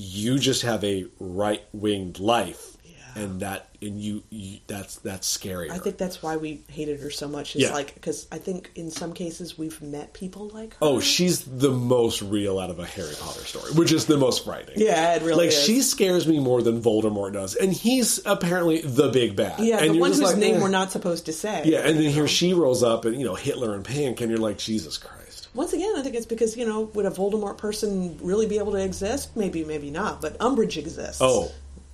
[0.01, 3.23] You just have a right winged life, Yeah.
[3.25, 5.73] and that and you, you that's that's scary.
[5.73, 7.57] I think that's why we hated her so much.
[7.57, 7.73] Is Yeah.
[7.73, 10.79] like because I think in some cases we've met people like her.
[10.83, 14.45] Oh, she's the most real out of a Harry Potter story, which is the most
[14.45, 14.79] frightening.
[14.79, 15.65] Yeah, it really like is.
[15.65, 19.59] she scares me more than Voldemort does, and he's apparently the big bad.
[19.59, 20.61] yeah, and the one whose like, name eh.
[20.61, 21.63] we're not supposed to say.
[21.65, 24.39] Yeah, and then here she rolls up, and you know Hitler in pink, and you're
[24.39, 25.17] like, Jesus Christ.
[25.55, 28.73] Once again, I think it's because you know, would a Voldemort person really be able
[28.73, 29.37] to exist?
[29.37, 30.21] Maybe, maybe not.
[30.21, 31.21] But Umbridge exists.
[31.23, 31.51] Oh,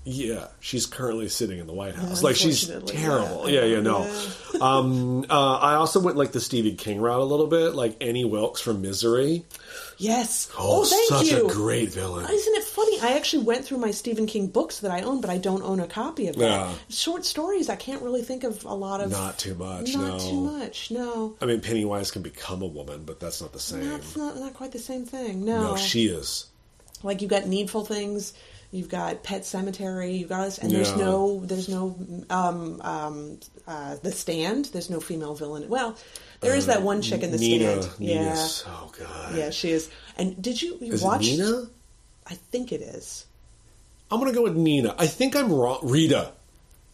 [0.07, 2.22] yeah, she's currently sitting in the White House.
[2.22, 3.48] like she's terrible.
[3.48, 3.61] yeah.
[3.64, 4.02] Yeah, yeah, no.
[4.61, 8.24] um, uh, I also went like the Stephen King route a little bit, like Annie
[8.26, 9.44] Wilkes from Misery.
[9.96, 10.50] yes.
[10.59, 11.46] Oh, Oh, thank such you.
[11.46, 12.26] a great villain.
[12.30, 13.00] Isn't it funny?
[13.00, 15.80] I actually went through my Stephen King books that I own, but I don't own
[15.80, 16.50] a copy of them.
[16.50, 16.74] Yeah.
[16.90, 19.10] Short stories, I can't really think of a lot of.
[19.10, 19.94] Not too much.
[19.94, 20.18] Not no.
[20.18, 20.90] too much.
[20.90, 21.36] No.
[21.40, 23.88] I mean, Pennywise can become a woman, but that's not the same.
[23.88, 25.44] That's not not quite the same thing.
[25.44, 25.62] No.
[25.62, 26.46] No, she is.
[27.02, 28.32] like you've got needful things.
[28.70, 30.18] You've got Pet Sematary.
[30.18, 30.96] You've got this, and there's Yeah.
[30.96, 31.94] no, there's no,
[32.28, 34.64] um, um, uh, The Stand.
[34.72, 35.68] There's no female villain.
[35.68, 35.96] Well,
[36.40, 38.00] there is that one chick in The Uh, Nina, Stand.
[38.00, 39.36] Nina's Yeah, so good.
[39.38, 39.88] yeah, she is.
[40.18, 41.20] And did you, you watch?
[41.20, 41.68] Nina?
[42.26, 43.26] I think it is.
[44.10, 44.94] I'm gonna go with Nina.
[44.98, 45.80] I think I'm wrong.
[45.82, 46.32] Rita.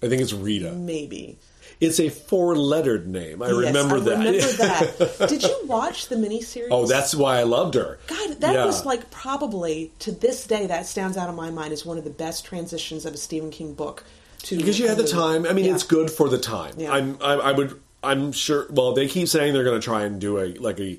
[0.02, 0.72] I think it's Rita.
[0.72, 1.38] Maybe.
[1.80, 3.42] It's a four-lettered name.
[3.42, 4.18] I Yes, remember I that.
[4.18, 4.40] Remember
[5.16, 5.28] that.
[5.30, 6.68] Did you watch the miniseries?
[6.70, 7.98] oh, that's why I loved her.
[8.06, 8.66] God, that Yeah.
[8.66, 12.04] was like probably to this day that stands out in my mind as one of
[12.04, 14.04] the best transitions of a Stephen King book.
[14.44, 15.46] To because you had the time.
[15.46, 15.74] I mean, Yeah.
[15.74, 16.74] it's good for the time.
[16.78, 16.92] Yeah.
[16.92, 17.16] I'm.
[17.22, 17.78] I, I would.
[18.02, 18.66] I'm sure.
[18.70, 20.98] Well, they keep saying they're going to try and do a like a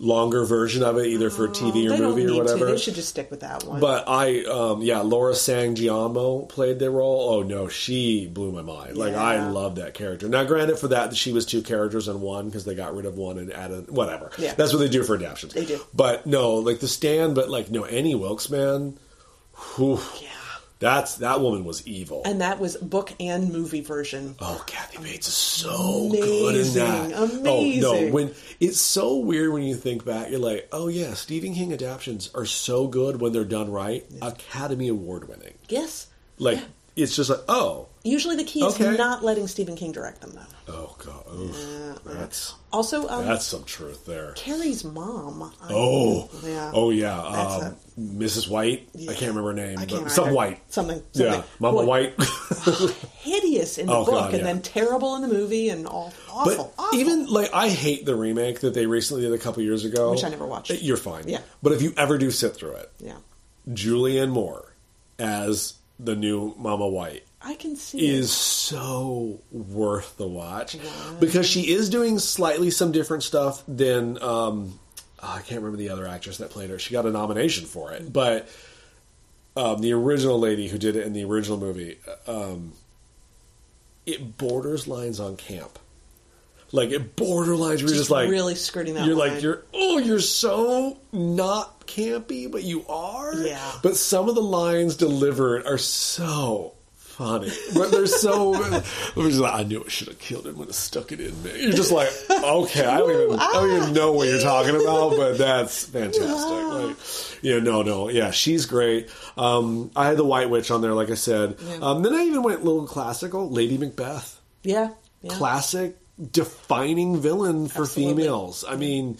[0.00, 2.66] longer version of it, either for TV or Oh, They don't movie or whatever.
[2.66, 2.72] To.
[2.72, 3.80] They should just stick with that one.
[3.80, 7.30] But I, um, yeah, Laura San Giacomo played the role.
[7.34, 8.96] Oh no, she blew my mind.
[8.96, 10.28] Like I love that character.
[10.28, 13.16] Now, granted, for that she was two characters in one because they got rid of
[13.16, 14.30] one and added whatever.
[14.38, 14.54] Yeah.
[14.54, 15.54] that's what they do for adaptations.
[15.54, 15.80] They do.
[15.94, 17.34] But no, like the Stand.
[17.34, 18.98] But like no, Annie Wilkes, man.
[19.74, 20.27] Whew, yeah,
[20.80, 22.22] that's that woman was evil.
[22.24, 24.36] and that was book and movie version.
[24.38, 27.12] Oh, Kathy Bates is so good in that.
[27.12, 27.84] Amazing.
[27.84, 31.54] Oh no, when it's so weird when you think back, you're like, oh yeah, Stephen
[31.54, 35.54] King adaptations are so good when they're done right, Academy Award winning.
[35.68, 36.06] Yes.
[36.38, 36.60] Like
[36.94, 40.72] it's just like, oh, Usually the key is not letting Stephen King direct them, though.
[40.74, 41.56] oh god, oof,
[42.06, 44.32] uh, uh, that's Also, um, that's some truth there.
[44.36, 45.42] Carrie's mom.
[45.62, 46.70] I- Oh, yeah.
[46.74, 48.48] oh yeah, um, Mrs.
[48.48, 48.88] White.
[48.94, 50.32] I can't remember her name, but some.
[50.34, 50.60] White.
[50.72, 51.02] Something.
[51.12, 51.32] something.
[51.32, 52.14] Yeah, Mama Boy, White.
[53.20, 54.44] Hideous in the Oh, book, God, and yeah.
[54.44, 56.72] then terrible in the movie, and all awful.
[56.76, 56.98] But awful.
[56.98, 60.24] even like I hate the remake that they recently did a couple years ago, Which
[60.24, 60.70] I never watched.
[60.70, 61.40] You're fine, Yeah.
[61.62, 63.16] But if you ever do sit through it, yeah,
[63.68, 64.72] Julianne Moore
[65.18, 68.28] as the new Mama White I can see is it.
[68.28, 70.76] so worth the watch
[71.20, 74.78] because she is doing slightly some different stuff than um,
[75.22, 76.78] oh, I can't remember the other actress that played her.
[76.78, 78.48] She got a nomination for it, but
[79.56, 82.72] um, the original lady who did it in the original movie, um,
[84.04, 85.78] it borders lines on camp.
[86.70, 89.34] Like it borderlines, you're just, like really skirting that You're line.
[89.34, 93.34] like you're oh, you're so not campy, but you are.
[93.34, 93.72] Yeah.
[93.82, 96.74] But some of the lines delivered are so
[97.18, 97.50] funny.
[97.74, 98.52] But they're so.
[99.16, 101.64] Like, I knew I should have killed him when I stuck it in me.
[101.64, 105.16] You're just like, okay, I don't even, I don't even know what you're talking about,
[105.16, 106.28] but that's fantastic.
[106.28, 106.96] Like,
[107.42, 109.10] yeah, no, no, yeah, she's great.
[109.36, 111.56] Um, I had the White Witch on there, like I said.
[111.60, 111.78] Yeah.
[111.82, 114.90] Um, then I even went a little classical, Lady Macbeth yeah,
[115.22, 115.32] yeah.
[115.32, 115.96] classic
[116.32, 118.22] defining villain for Absolutely.
[118.24, 118.64] females.
[118.68, 119.18] I mean,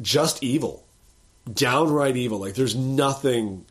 [0.00, 0.84] just evil,
[1.52, 2.38] downright evil.
[2.38, 3.66] Like there's nothing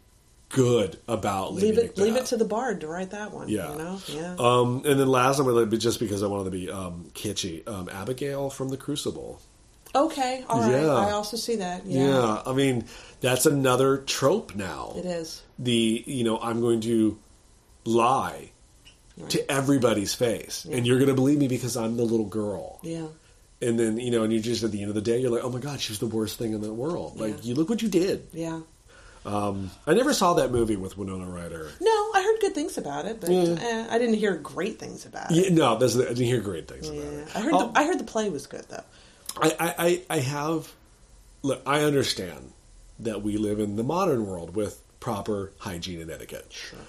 [0.49, 1.97] good about Lady leave it, Macbeth.
[2.03, 3.49] leave it to the bard to write that one.
[3.49, 3.71] Yeah.
[3.71, 4.35] you know, yeah.
[4.39, 7.67] Um, and then last, to just because I wanted to be um, kitschy.
[7.67, 9.41] Um, Abigail from The Crucible.
[9.95, 10.71] okay, all right.
[10.83, 10.93] Yeah.
[10.93, 11.85] I also see that.
[11.85, 12.41] Yeah, Yeah.
[12.45, 12.85] I mean
[13.19, 14.93] that's another trope now.
[14.95, 15.41] it is.
[15.59, 17.17] The you know I'm going to
[17.85, 18.51] lie
[19.29, 22.79] to everybody's face, and you're going to believe me because I'm the little girl.
[22.83, 23.07] Yeah,
[23.61, 25.43] and then you know, and you just at the end of the day, you're like,
[25.43, 27.19] oh my god, she was the worst thing in the world.
[27.19, 28.27] Like, you look what you did.
[28.33, 28.59] yeah.
[29.27, 31.69] Um, I never saw that movie with Winona Ryder.
[31.81, 33.57] No, I heard good things about it, but Yeah.
[33.59, 35.35] eh, I didn't hear great things about it.
[35.35, 37.27] Yeah, no, that's, I didn't hear great things about it.
[37.35, 37.53] I heard.
[37.53, 38.83] Oh, the, I heard the play was good though.
[39.41, 40.71] I, I, I, I have.
[41.43, 42.53] Look, I understand
[42.99, 46.47] that we live in the modern world with proper hygiene and etiquette.
[46.51, 46.79] Sure.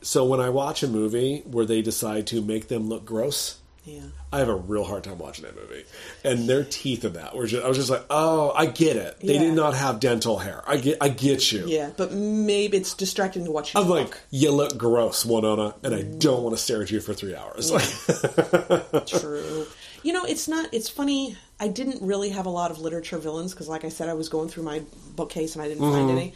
[0.00, 4.02] So when I watch a movie where they decide to make them look gross, Yeah.
[4.32, 5.84] I have a real hard time watching that movie.
[6.24, 9.18] And their teeth in that were just, I was just like, oh, I get it.
[9.20, 9.40] They Yeah.
[9.40, 10.62] did not have dental hair.
[10.66, 11.64] I get, I get you.
[11.66, 13.74] Yeah, but maybe it's distracting to watch.
[13.74, 13.90] I'm talk.
[13.90, 17.34] like, you look gross, Winona, and I don't want to stare at you for three
[17.34, 17.72] hours.
[17.72, 19.66] Like, True.
[20.04, 20.68] You know, it's not.
[20.72, 21.36] It's funny.
[21.60, 24.28] I didn't really have a lot of literature villains because, like I said, I was
[24.28, 24.82] going through my
[25.16, 26.06] bookcase and I didn't Mm-hmm.
[26.06, 26.34] find any.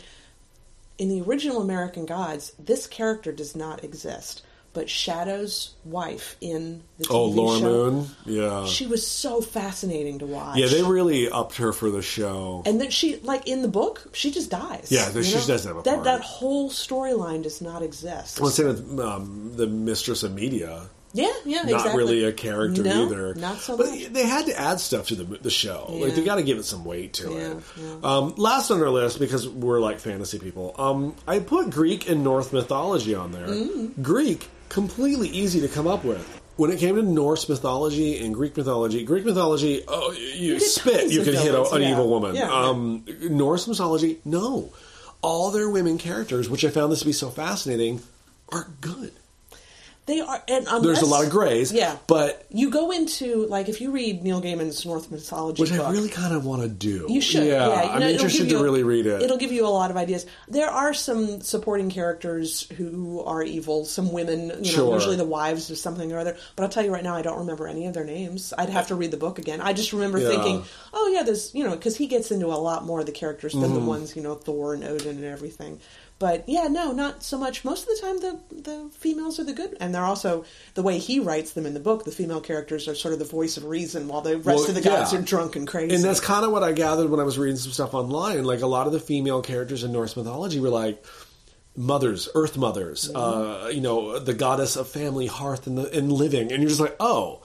[0.99, 4.42] In the original American Gods, this character does not exist.
[4.77, 10.18] But Shadow's wife in the TV oh, Laura show, Moon, yeah, she was so fascinating
[10.18, 10.59] to watch.
[10.59, 12.62] yeah, they really upped her for the show.
[12.66, 14.89] And then she, like in the book, she just dies.
[14.91, 15.47] Yeah, she know?
[15.47, 15.95] doesn't have a that.
[15.95, 16.05] part.
[16.05, 18.39] That whole storyline does not exist.
[18.39, 20.83] Well, same with um, the Mistress of Media.
[21.14, 21.97] yeah, yeah, Not exactly.
[21.97, 23.35] really a character No, either.
[23.35, 24.12] Not so but much.
[24.12, 25.87] they had to add stuff to the the show.
[25.89, 27.62] Like they got to give it some weight to Yeah, it.
[27.81, 27.97] yeah.
[28.03, 30.74] Um, last on our list because we're like fantasy people.
[30.77, 33.47] Um, I put Greek and Norse mythology on there.
[33.49, 34.03] Mm.
[34.03, 36.41] Greek completely easy to come up with.
[36.57, 41.23] When it came to Norse mythology and Greek mythology, Greek mythology, oh, you, spit, you
[41.23, 41.91] can hit a, an yeah.
[41.91, 42.35] evil woman.
[42.35, 42.69] Yeah, yeah.
[42.69, 44.73] um, Norse mythology, no.
[45.21, 48.01] All their women characters, which I found this to be so fascinating,
[48.51, 49.12] are good.
[50.07, 51.73] They are, and unless, There's a lot of grays.
[51.73, 55.81] Yeah, but you go into like if you read Neil Gaiman's Norse mythology, which book,
[55.81, 57.07] I really kind of want to do.
[57.09, 57.45] You should.
[57.45, 59.21] Yeah, Yeah, you I'm interested to a- really read it.
[59.23, 60.25] It'll give you a lot of ideas.
[60.49, 63.85] There are some supporting characters who are evil.
[63.85, 64.95] Some women, you know, Sure.
[64.95, 66.37] usually the wives of something or other.
[66.55, 68.53] But I'll tell you right now, I don't remember any of their names.
[68.57, 69.61] I'd have to read the book again.
[69.61, 70.29] I just remember Yeah.
[70.29, 70.63] thinking,
[70.95, 73.55] oh yeah, there's you know, because he gets into a lot more of the characters
[73.55, 73.75] than Mm-hmm.
[73.75, 75.81] the ones you know, Thor and Odin and everything.
[76.19, 77.62] But yeah, no, not so much.
[77.62, 80.99] Most of the time, the the females are the good, and they're also the way
[80.99, 82.05] he writes them in the book.
[82.05, 84.75] The female characters are sort of the voice of reason, while the rest Well, of
[84.75, 85.19] the guys yeah.
[85.19, 85.95] are drunk and crazy.
[85.95, 88.45] And that's kind of what I gathered when I was reading some stuff online.
[88.45, 91.05] Like a lot of the female characters in Norse mythology were like
[91.77, 96.51] mothers, earth mothers, uh, you know, the goddess of family, hearth, and, the, and living.
[96.51, 97.43] And you're just like, oh,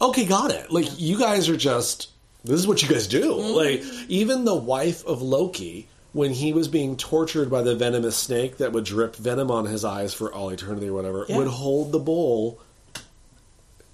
[0.00, 0.72] okay, got it.
[0.72, 2.08] Like you guys are just
[2.42, 3.34] this is what you guys do.
[3.34, 3.54] Mm-hmm.
[3.54, 5.86] Like even the wife of Loki.
[6.12, 9.84] When he was being tortured by the venomous snake that would drip venom on his
[9.84, 11.36] eyes for all eternity or whatever, Yeah.
[11.38, 12.58] would hold the bowl,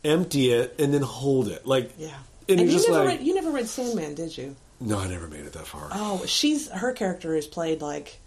[0.04, 1.66] empty it, and then hold it.
[1.66, 2.08] Like, Yeah.
[2.48, 4.56] and, And, just never like, read you never read Sandman, did you?
[4.80, 5.88] no, I never made it that far.
[5.92, 8.18] Oh, she's her character is played like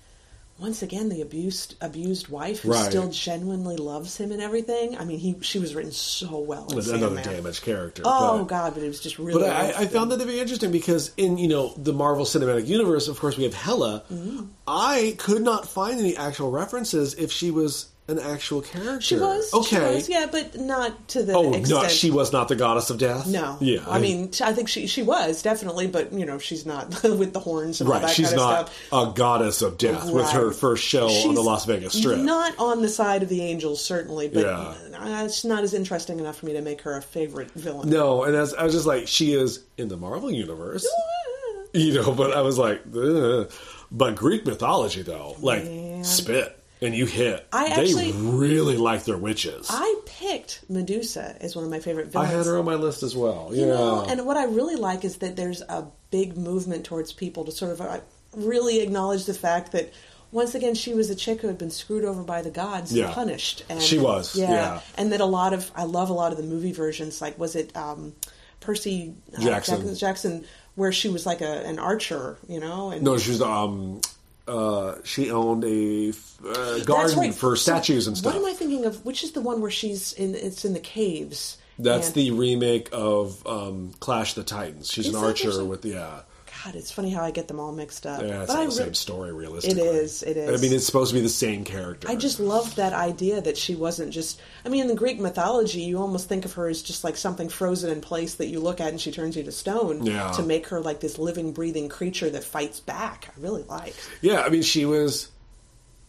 [0.60, 2.89] once again the abused abused wife who Right.
[2.89, 4.97] still genuinely loves him and everything.
[4.97, 6.68] I mean, he she was written so well.
[6.72, 7.24] Another Sandman.
[7.24, 8.03] damaged character.
[8.05, 9.41] Oh but, God, but it was just really.
[9.41, 12.68] But I, I found that to be interesting because in you know the Marvel Cinematic
[12.68, 14.03] Universe, of course, we have Hela.
[14.12, 14.45] Mm-hmm.
[14.68, 19.01] I could not find any actual references if she was an actual character.
[19.01, 19.76] she was okay.
[19.78, 21.70] She was, yeah, but not to the Oh extent.
[21.84, 23.28] no, she was not the goddess of death.
[23.28, 26.89] No, yeah, I mean, I think she she was definitely, but you know, she's not
[27.03, 28.01] with the horns and all right.
[28.03, 29.10] that She's kind of not stuff.
[29.12, 32.20] a goddess of death with her first show on the Las Vegas Strip.
[32.20, 34.74] Not on the side of the angels, certainly, but Yeah.
[34.99, 37.89] uh, it's not as interesting enough for me to make her a favorite villain.
[37.89, 40.86] no, and as, I was just like, she is in the Marvel universe.
[41.74, 43.51] you know, but I was like, Ugh.
[43.91, 46.03] but Greek mythology though, like Man.
[46.03, 47.46] spit and you hit.
[47.52, 49.68] I they actually- really like their witches.
[49.70, 52.32] I picked Medusa as one of my favorite villains.
[52.32, 53.50] I had her on my list as well.
[53.54, 57.12] You yeah, know, and what I really like is that there's a big movement towards
[57.14, 58.00] people to sort of uh,
[58.36, 59.92] really acknowledge the fact that
[60.32, 63.06] once again she was a chick who had been screwed over by the gods Yeah.
[63.06, 63.64] and punished.
[63.70, 64.82] And, She was, yeah.
[64.98, 67.20] and that a lot of I love a lot of the movie versions.
[67.22, 68.14] Like was it um,
[68.60, 69.96] Percy uh, Jackson.
[69.96, 72.92] Jackson, where she was like a, an archer, you know?
[72.92, 74.02] And no, she's um,
[74.50, 76.12] uh, she owned a
[76.45, 77.34] uh, garden right.
[77.34, 78.34] for So statues and stuff.
[78.34, 79.06] What am I thinking of?
[79.06, 80.36] Which is the one where she's in?
[80.36, 81.58] It's in the caves.
[81.78, 84.91] That's And- the remake of um, Clash the Titans.
[84.91, 86.22] She's Is an archer with yeah.
[86.64, 88.22] God, it's funny how I get them all mixed up.
[88.22, 89.82] Yeah, it's but not I the re- same story, realistically.
[89.82, 90.60] It is, it is.
[90.60, 92.10] I mean, it's supposed to be the same character.
[92.10, 94.41] I just loved that idea that she wasn't just.
[94.66, 97.49] I mean, in the Greek mythology, you almost think of her as just like something
[97.49, 100.05] frozen in place that you look at and she turns you to stone.
[100.05, 100.32] Yeah.
[100.32, 103.30] To make her like this living, breathing creature that fights back.
[103.30, 103.95] I really like.
[104.22, 105.30] Yeah, I mean, she was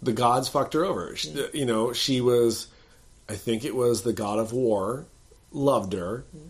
[0.03, 1.15] the gods fucked her over.
[1.17, 2.69] She, You know, she was.
[3.29, 5.07] I think it was the god of war
[5.53, 6.49] loved her, mm-hmm.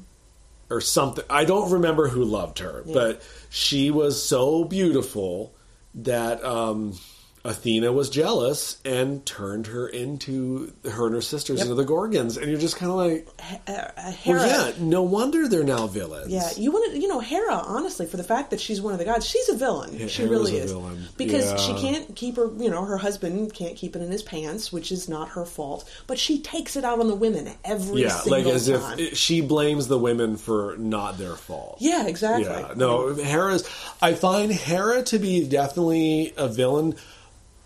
[0.71, 1.25] Or something.
[1.29, 5.55] I don't remember who loved her, but she was so beautiful
[5.97, 6.97] that um,
[7.43, 11.65] Athena was jealous and turned her into her and her sisters Yep.
[11.69, 13.29] into the Gorgons, and you're just kind of like,
[13.67, 14.39] Uh, uh, Hera.
[14.41, 16.31] well, yeah, no wonder they're now villains.
[16.31, 17.55] Yeah, you want to, you know, Hera.
[17.55, 19.91] Honestly, for the fact that she's one of the gods, she's a villain.
[19.97, 21.05] Yeah, she Hera's really a is villain.
[21.17, 22.51] because she can't keep her.
[22.59, 25.89] You know, her husband can't keep it in his pants, which is not her fault.
[26.07, 28.99] But she takes it out on the women every yeah, single like as time.
[28.99, 31.79] if she blames the women for not their fault.
[31.81, 32.45] yeah, exactly.
[32.45, 33.65] Yeah, no, Hera's.
[34.03, 36.97] I find Hera to be definitely a villain.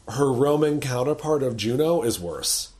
[0.08, 2.70] Her Roman counterpart of Juno is worse.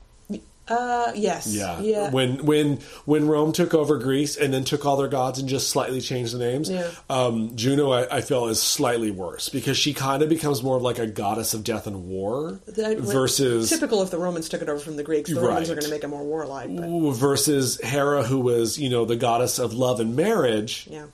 [0.67, 1.47] Uh, yes.
[1.55, 2.11] Yeah, Yeah.
[2.11, 5.69] When when when Rome took over Greece and then took all their gods and just
[5.69, 6.91] slightly changed the names, Yeah.
[7.11, 10.83] um, Juno I, I feel is slightly worse because she kind of becomes more of
[10.83, 14.71] like a goddess of death and war That- versus typical if the Romans took it
[14.71, 16.75] over from the Greeks, the Romans are going to make it more warlike.
[16.75, 20.89] But, versus Hera, who was you know the goddess of love and marriage.
[20.91, 21.07] yeah.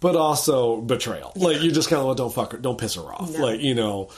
[0.00, 1.32] but also betrayal.
[1.34, 3.30] Like you just kind of like, don't fuck her, don't piss her off.
[3.32, 3.38] No.
[3.38, 4.10] Like you know,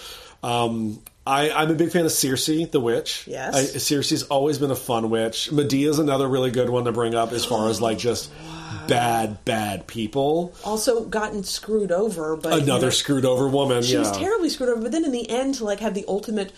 [0.43, 3.25] um, I, I'm a big fan of Circe, the witch.
[3.29, 3.55] Yes.
[3.55, 5.51] I, Circe's always been a fun witch.
[5.53, 8.31] Medea's another really good one to bring up as far as like just
[8.89, 10.53] bad, bad people.
[10.65, 13.83] Also gotten screwed over, but you Another know, screwed over woman.
[13.83, 14.01] She yeah.
[14.01, 16.53] was terribly screwed over, but then in the end, to like have the ultimate,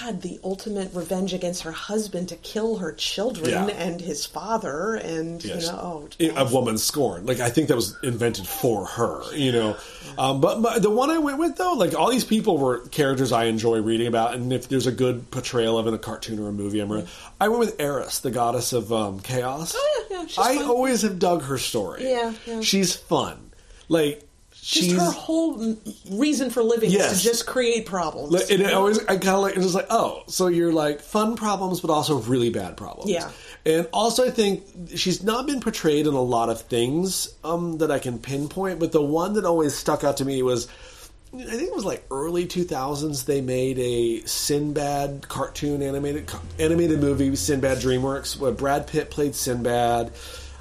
[0.00, 3.66] God, the ultimate revenge against her husband to kill her children Yeah.
[3.68, 5.66] and his father, and Yes.
[5.66, 7.24] you know, oh, a woman's scorn.
[7.24, 9.76] Like I think that was invented for her, you know.
[10.18, 13.30] Um, but, but the one I went with though, like all these people were characters
[13.30, 16.48] I enjoy reading about, and if there's a good portrayal of in a cartoon or
[16.48, 16.90] a movie, I'm.
[16.90, 17.06] Re-
[17.40, 19.74] I went with Eris, the goddess of um, chaos.
[19.78, 20.64] Oh, yeah, yeah, I fun.
[20.66, 22.08] always have dug her story.
[22.10, 22.60] Yeah, yeah.
[22.60, 23.52] she's fun.
[23.88, 24.25] Like
[24.66, 25.76] Just her whole
[26.10, 27.12] reason for living Yes.
[27.12, 28.50] is to just create problems.
[28.50, 31.36] And it always, I kind of like, it's just like, oh, so you're like fun
[31.36, 33.10] problems, but also really bad problems.
[33.10, 33.30] Yeah.
[33.64, 34.64] And also, I think
[34.96, 38.90] she's not been portrayed in a lot of things um, that I can pinpoint, but
[38.90, 40.66] the one that always stuck out to me was,
[41.32, 43.24] I think it was like early 2000s.
[43.24, 50.12] They made a Sinbad cartoon animated animated movie, Sinbad DreamWorks, where Brad Pitt played Sinbad.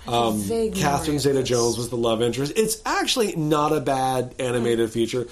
[0.07, 0.43] Um,
[0.73, 2.53] Catherine Zeta Jones was the love interest.
[2.55, 5.27] It's actually not a bad animated feature.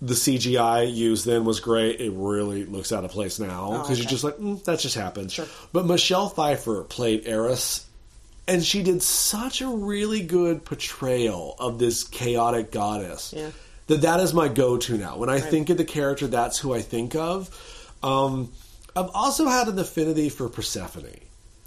[0.00, 2.00] The CGI used then was great.
[2.00, 4.00] It really looks out of place now because Oh, okay.
[4.00, 5.32] you're just like mm, that just happened.
[5.32, 5.46] Sure.
[5.72, 7.84] But Michelle Pfeiffer played Eris,
[8.46, 13.34] and she did such a really good portrayal of this chaotic goddess.
[13.36, 13.50] Yeah.
[13.88, 15.16] That that is my go-to now.
[15.16, 17.48] When I think of the character, that's who I think of.
[18.02, 18.52] Um,
[18.94, 21.08] I've also had an affinity for Persephone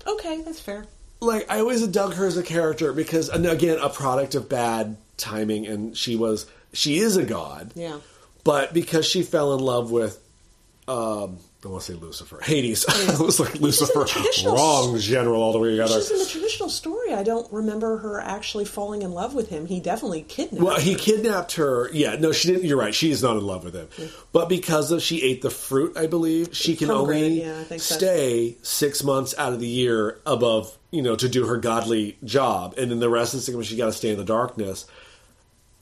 [0.08, 0.86] Okay, that's fair.
[1.22, 4.98] Like I always dug her as a character because and again a product of bad
[5.18, 8.00] timing and she was she is a god Yeah.
[8.44, 10.20] but because she fell in love with
[10.88, 12.40] um I want to say Lucifer.
[12.42, 12.86] Hades.
[12.90, 14.06] I was like Lucifer.
[14.48, 16.00] wrong general all the way together.
[16.02, 17.14] She's in the traditional story.
[17.14, 19.68] I don't remember her actually falling in love with him.
[19.68, 20.64] He definitely kidnapped.
[20.64, 21.00] well he her.
[21.00, 21.90] kidnapped her.
[21.94, 22.96] Yeah no she didn't you're right.
[22.96, 23.90] She is not in love with him.
[24.32, 27.96] But because of she ate the fruit I believe she can only yeah, think so.
[27.96, 32.74] stay six months out of the year above you know to do her godly job.
[32.78, 34.86] And then the rest of the time she got to stay in the darkness.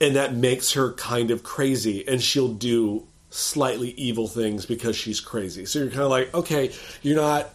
[0.02, 2.08] And that makes her kind of crazy.
[2.08, 6.72] And she'll do slightly evil things because she's crazy so you're kind of like okay
[7.04, 7.50] you're not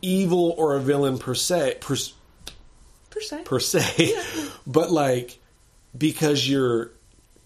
[0.00, 1.96] evil or a villain per se per,
[3.10, 3.42] per se.
[3.44, 4.14] per se
[4.66, 5.38] but like
[5.96, 6.90] because you're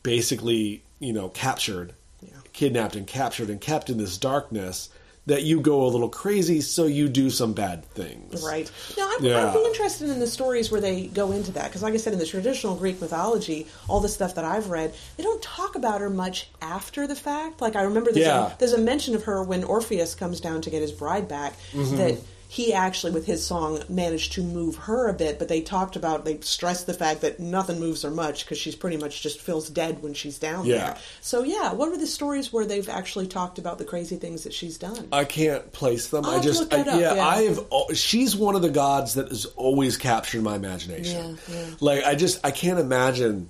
[0.03, 2.29] basically you know captured Yeah.
[2.53, 4.89] kidnapped and captured and kept in this darkness
[5.27, 8.69] that you go a little crazy so you do some bad things Right.
[8.99, 9.47] Now, I'm, Yeah.
[9.49, 12.13] I'd be interested in the stories where they go into that because, like I said,
[12.13, 16.01] in the traditional Greek mythology, all the stuff that I've read, they don't talk about
[16.01, 17.61] her much after the fact.
[17.61, 18.53] Like I remember there's, Yeah.
[18.55, 21.53] a, there's a mention of her when Orpheus comes down to get his bride back
[21.73, 21.97] Mm-hmm.
[21.97, 22.19] that
[22.53, 25.39] he actually, with his song, managed to move her a bit.
[25.39, 28.75] But they talked about they stressed the fact that nothing moves her much because she's
[28.75, 30.77] pretty much just feels dead when she's down Yeah.
[30.77, 30.97] there.
[31.23, 34.53] So yeah, what are the stories where they've actually talked about the crazy things that
[34.53, 35.09] she's done?
[35.13, 36.27] I can't place them.
[36.27, 37.27] I'll I just, I, up, yeah, yeah.
[37.27, 37.97] I've.
[37.97, 41.39] She's one of the gods that has always captured my imagination.
[41.49, 41.65] Yeah, yeah.
[41.81, 43.49] Like I just, I can't imagine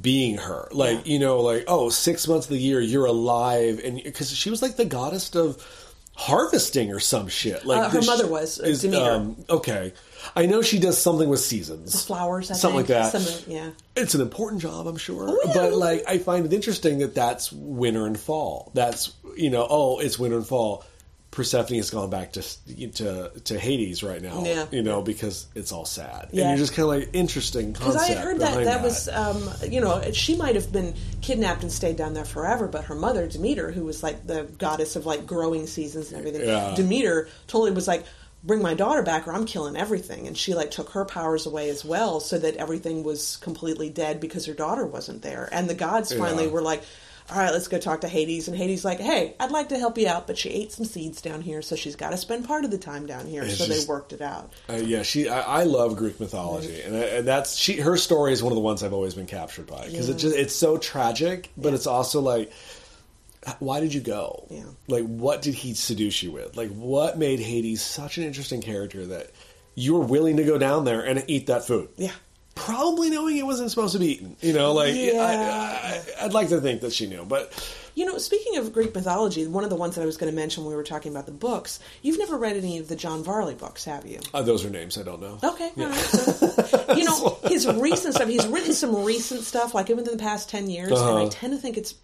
[0.00, 0.66] being her.
[0.72, 1.12] Like Yeah.
[1.12, 4.62] you know, like oh, six months of the year you're alive, and because she was
[4.62, 5.62] like the goddess of
[6.16, 7.64] harvesting or some shit.
[7.64, 9.30] Like Uh, her mother was, uh, Demeter.
[9.50, 9.92] okay,
[10.34, 12.88] I know she does something with seasons, Flowers, I something think.
[12.98, 13.20] like that.
[13.22, 13.70] Some- yeah.
[13.94, 15.26] It's an important job, I'm sure.
[15.28, 15.52] Oh, yeah.
[15.54, 18.70] But like, I find it interesting that that's winter and fall.
[18.74, 20.82] That's you know, oh, it's winter and fall.
[21.36, 22.42] Persephone has gone back to
[22.94, 24.42] to to Hades right now.
[24.42, 24.64] Yeah.
[24.70, 26.44] you know, because it's all sad, Yeah.
[26.48, 27.94] and you're just kind of like interesting Because.
[27.94, 31.62] I had heard that behind that was, um, you know, she might have been kidnapped
[31.62, 35.04] and stayed down there forever, but her mother, Demeter, who was like the goddess of
[35.04, 36.72] like growing seasons and everything, Yeah.
[36.74, 38.06] Demeter totally was like,
[38.42, 40.26] bring my daughter back or I'm killing everything.
[40.26, 44.20] And she like took her powers away as well so that everything was completely dead
[44.20, 45.50] because her daughter wasn't there.
[45.52, 46.50] And the gods finally Yeah.
[46.52, 46.82] were like,
[47.30, 48.48] all right, let's go talk to Hades.
[48.48, 51.20] And Hades like, hey, I'd like to help you out, but she ate some seeds
[51.20, 53.42] down here, so she's got to spend part of the time down here.
[53.42, 54.52] It's so just- they worked it out.
[54.68, 55.28] Uh, yeah, she.
[55.28, 57.80] I, I love Greek mythology, and, I, and that's she.
[57.80, 60.36] Her story is one of the ones I've always been captured by because it just
[60.36, 61.74] it's so tragic, but Yeah.
[61.76, 62.52] it's also like,
[63.58, 64.46] why did you go?
[64.50, 64.64] Yeah.
[64.88, 66.56] Like, what did he seduce you with?
[66.56, 69.30] Like, what made Hades such an interesting character that
[69.74, 71.88] you were willing to go down there and eat that food?
[71.96, 72.12] Yeah.
[72.56, 74.36] Probably knowing it wasn't supposed to be eaten.
[74.40, 75.22] You know, like Yeah.
[75.22, 77.52] I, I, I'd like to think that she knew, but
[77.94, 80.36] You know, speaking of Greek mythology, one of the ones that I was going to
[80.36, 83.22] mention when we were talking about the books, you've never read any of the John
[83.22, 84.18] Varley books, have you?
[84.34, 85.38] uh, those are names I don't know.
[85.44, 85.94] Okay, all right.
[85.94, 90.22] So, you know, his recent stuff, he's written some recent stuff, like even within the
[90.22, 91.28] past 10 years, and I Uh-huh.
[91.30, 91.94] tend to think it's,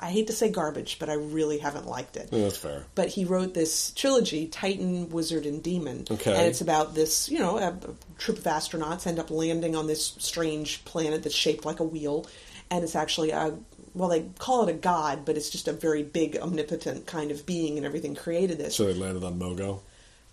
[0.00, 2.28] I hate to say garbage, but I really haven't liked it.
[2.32, 2.84] Yeah, that's fair.
[2.94, 6.06] But he wrote this trilogy, Titan, Wizard, and Demon.
[6.10, 6.34] Okay.
[6.34, 9.86] And it's about this, you know, a, a troop of astronauts end up landing on
[9.86, 12.26] this strange planet that's shaped like a wheel.
[12.70, 13.58] And it's actually a,
[13.94, 17.44] well, they call it a god, but it's just a very big, omnipotent kind of
[17.44, 18.76] being, and everything created this.
[18.76, 19.80] So they landed on Mogo.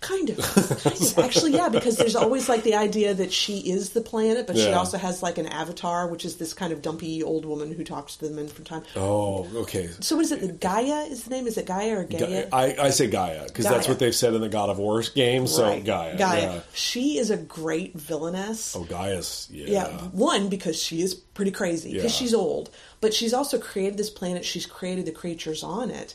[0.00, 0.36] Kind of.
[0.38, 1.18] kind of.
[1.18, 4.72] Actually, yeah, because there's always like the idea that she is the planet, but she
[4.72, 8.14] also has like an avatar, which is this kind of dumpy old woman who talks
[8.16, 8.82] to the men from time.
[8.94, 9.88] Oh, okay.
[10.00, 10.40] So what is it?
[10.40, 11.48] The Gaia is the name?
[11.48, 12.44] Is it Gaia or Gaia?
[12.44, 15.02] Ga- I, I say Gaia because that's what they've said in the God of War
[15.02, 15.46] game.
[15.48, 15.84] So Right.
[15.84, 16.40] Gaia, Gaia.
[16.40, 16.60] yeah.
[16.74, 18.76] She is a great villainess.
[18.76, 19.66] Oh, Gaia's yeah.
[19.68, 22.18] Yeah, one because she is pretty crazy because Yeah.
[22.18, 22.70] she's old,
[23.00, 24.44] but she's also created this planet.
[24.44, 26.14] She's created the creatures on it,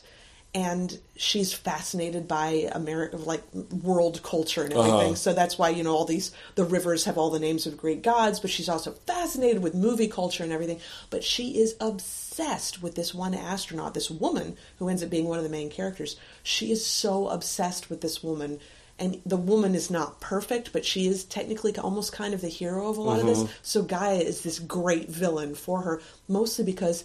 [0.54, 4.92] and she's fascinated by America, like world culture and everything.
[4.92, 5.14] Uh-huh.
[5.16, 8.02] So that's why you know all these the rivers have all the names of Greek
[8.02, 10.80] gods, but she's also fascinated with movie culture and everything.
[11.10, 15.38] But she is obsessed with this one astronaut, this woman who ends up being one
[15.38, 16.16] of the main characters.
[16.44, 18.60] She is so obsessed with this woman.
[18.96, 22.88] And the woman is not perfect, but she is technically almost kind of the hero
[22.88, 23.40] of a lot of this.
[23.40, 23.52] Mm-hmm.
[23.62, 27.02] So Gaia is this great villain for her, mostly because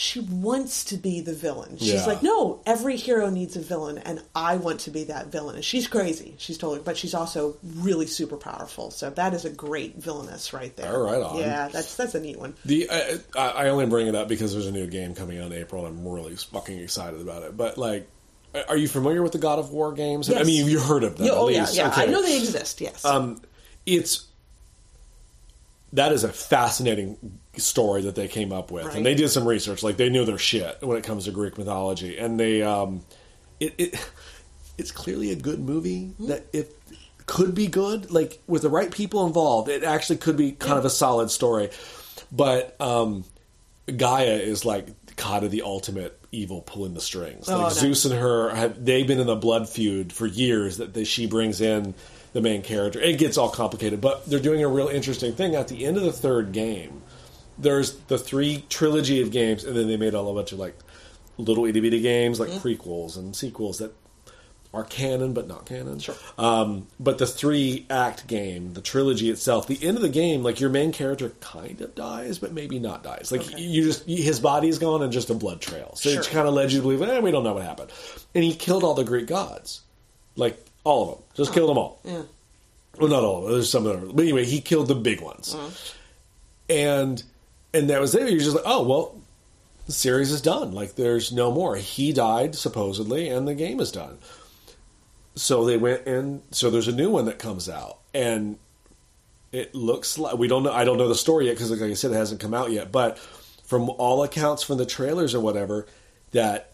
[0.00, 1.76] she wants to be the villain.
[1.76, 2.06] She's Yeah.
[2.06, 5.56] like, no, every hero needs a villain, and I want to be that villain.
[5.56, 6.36] And she's crazy.
[6.38, 8.92] She's totally, but she's also really super powerful.
[8.92, 10.94] So that is a great villainess right there.
[10.94, 11.38] All right, on.
[11.38, 12.54] Yeah, that's that's a neat one.
[12.64, 15.50] The I, I I only bring it up because there's a new game coming out
[15.50, 17.56] in April, and I'm really fucking excited about it.
[17.56, 18.06] But like,
[18.54, 20.30] uh, are you familiar with the God of War games?
[20.32, 21.74] I mean, you heard of them Yeah, oh, at oh yeah, least.
[21.74, 21.88] yeah.
[21.88, 22.12] I Okay.
[22.12, 22.80] know they exist.
[22.80, 23.04] Yes.
[23.04, 23.42] Um,
[23.84, 24.26] it's
[25.92, 27.16] that is a fascinating
[27.58, 28.96] story that they came up with, Right.
[28.96, 29.82] and they did some research.
[29.82, 33.02] Like they knew their shit when it comes to Greek mythology, and they um,
[33.60, 34.10] it, it
[34.78, 36.26] it's clearly a good movie Hmm.
[36.28, 36.74] that it
[37.26, 38.10] could be good.
[38.10, 41.70] Like with the right people involved, it actually could be kind of a solid story.
[42.32, 43.24] But um,
[43.94, 44.86] Gaia is like
[45.16, 47.48] kind of the ultimate evil pulling the strings.
[47.48, 47.68] Oh, like no.
[47.70, 51.26] Zeus and her have they've been in a blood feud for years that they, she
[51.26, 51.94] brings in
[52.34, 53.00] the main character.
[53.00, 56.02] It gets all complicated, but they're doing a real interesting thing at the end of
[56.04, 57.02] the third game.
[57.58, 60.58] There's the three trilogy of games, and then they made all a whole bunch of
[60.58, 60.76] like
[61.38, 63.92] little itty bitty games, like prequels and sequels that
[64.74, 65.98] are canon but not canon.
[65.98, 66.14] Sure.
[66.36, 70.60] Um, but the three act game, the trilogy itself, the end of the game, like
[70.60, 73.32] your main character kind of dies, but maybe not dies.
[73.32, 73.60] Like Okay.
[73.60, 75.94] you just his body's gone and just a blood trail.
[75.96, 76.20] So Sure.
[76.20, 77.90] it kind of led you to believe, eh, we don't know what happened.
[78.34, 79.80] And he killed all the Greek gods,
[80.36, 82.00] like all of them, just killed them all.
[82.04, 82.22] yeah.
[83.00, 83.52] Well, not all of them.
[83.54, 85.56] There's some of them, but anyway, he killed the big ones,
[86.68, 87.22] and
[87.74, 88.30] and that was it.
[88.30, 89.20] You're just like, oh well,
[89.86, 90.72] the series is done.
[90.72, 91.76] Like there's no more.
[91.76, 94.18] He died supposedly, and the game is done.
[95.34, 98.58] So they went and so there's a new one that comes out, and
[99.52, 100.72] it looks like we don't know.
[100.72, 102.92] I don't know the story yet because, like I said, it hasn't come out yet.
[102.92, 105.86] But from all accounts, from the trailers or whatever,
[106.32, 106.72] that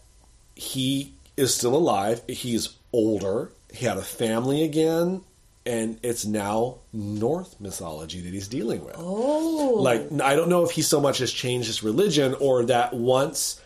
[0.55, 2.21] he is still alive.
[2.27, 3.51] He's older.
[3.73, 5.21] He had a family again,
[5.65, 8.95] and it's now Norse mythology that he's dealing with.
[8.97, 12.93] Oh, Like I don't know if he so much has changed his religion or that
[12.93, 13.61] once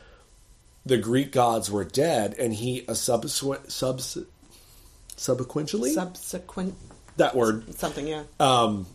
[0.86, 4.18] the Greek gods were dead and he a subsequent subs
[5.16, 6.76] subsequently subsequent
[7.18, 8.08] that word something.
[8.08, 8.24] Yeah.
[8.40, 8.86] um,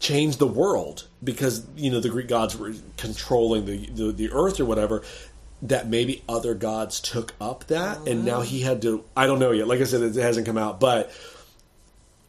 [0.00, 4.58] changed the world because you know the Greek gods were controlling the, the the earth
[4.60, 5.02] or whatever.
[5.62, 9.04] That maybe other gods took up that, and now he had to.
[9.14, 9.68] I don't know yet.
[9.68, 11.12] Like I said, it hasn't come out, but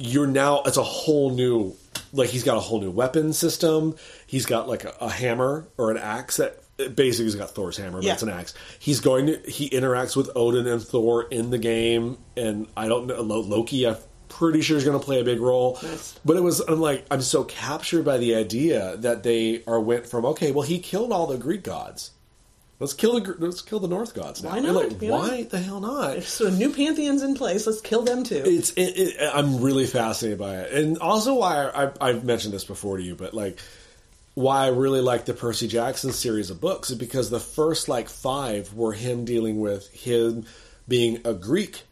[0.02, 0.62] you're now.
[0.66, 1.76] It's a whole new.
[2.14, 3.95] Like he's got a whole new weapon system.
[4.28, 6.58] He's got like a, a hammer or an axe that.
[6.95, 8.14] Basically, he's got Thor's hammer, but Yeah.
[8.14, 8.56] it's an axe.
[8.80, 9.38] He's going to.
[9.49, 13.86] He interacts with Odin and Thor in the game, and I don't know Loki.
[13.86, 13.97] I'm
[14.30, 15.78] pretty sure is going to play a big role.
[15.84, 16.18] Nice.
[16.26, 16.60] But it was.
[16.62, 20.64] I'm like, I'm so captured by the idea that they are went from okay, well,
[20.64, 22.12] he killed all the Greek gods.
[22.82, 24.50] Let's kill the let's kill the Norse gods now.
[24.50, 24.74] Why not?
[24.76, 25.12] Like, Yeah.
[25.12, 26.24] why the hell not?
[26.24, 27.68] So new pantheons in place.
[27.68, 28.42] Let's kill them too.
[28.44, 32.64] It's it, it, I'm really fascinated by it, and also why I, I've mentioned this
[32.66, 33.60] before to you, but like
[34.34, 38.10] why I really like the Percy Jackson series of books is because the first like
[38.10, 40.46] five were him dealing with him
[40.88, 41.84] being a Greek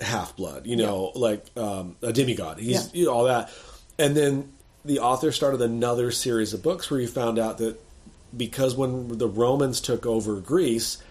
[0.00, 2.58] half blood, you know, like um, a demigod.
[2.58, 2.90] He's Yeah.
[2.94, 3.50] you know, all that,
[3.98, 4.50] and then
[4.84, 7.78] the author started another series of books where he found out that
[8.36, 11.02] because when the Romans took over Greece,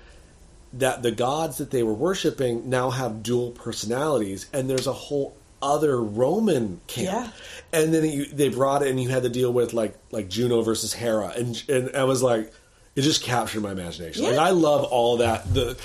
[0.73, 5.35] that the gods that they were worshiping now have dual personalities, and there's a whole
[5.61, 7.33] other Roman camp.
[7.73, 7.79] Yeah.
[7.79, 10.61] And then you, they brought it, and you had to deal with like like Juno
[10.61, 12.51] versus Hera, and and I was like,
[12.95, 14.23] it just captured my imagination.
[14.23, 15.53] Like I love all that.
[15.53, 15.77] The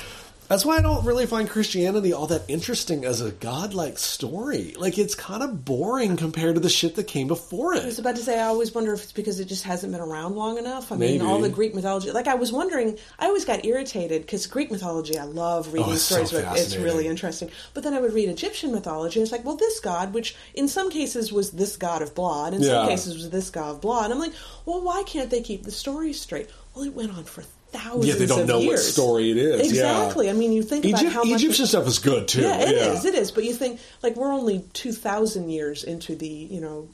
[0.48, 4.74] that's why I don't really find Christianity all that interesting as a godlike story.
[4.78, 7.82] Like it's kind of boring compared to the shit that came before it.
[7.82, 10.00] I was about to say, I always wonder if it's because it just hasn't been
[10.00, 10.92] around long enough.
[10.92, 12.10] I mean, all the Greek mythology.
[12.10, 15.92] Like, I was wondering, I always got irritated because Greek mythology, I love reading Oh,
[15.94, 16.44] it's so stories.
[16.44, 17.50] about it's really interesting.
[17.74, 20.68] But then I would read Egyptian mythology, and it's like, well, this god, which in
[20.68, 24.10] some cases was this god of blood, in some cases was this god of blood.
[24.10, 24.32] I'm like,
[24.64, 26.50] well, why can't they keep the story straight?
[26.74, 27.42] Well, it went on for
[27.78, 29.72] thousands Yeah, they don't know what story it is.
[29.72, 30.00] yeah.
[30.00, 30.30] Exactly.
[30.30, 31.42] I mean, you think about how much.
[31.42, 32.42] Egyptian stuff is good too.
[32.42, 33.04] Yeah, it is.
[33.04, 33.30] It is.
[33.32, 36.88] But you think like we're only two thousand years into the you know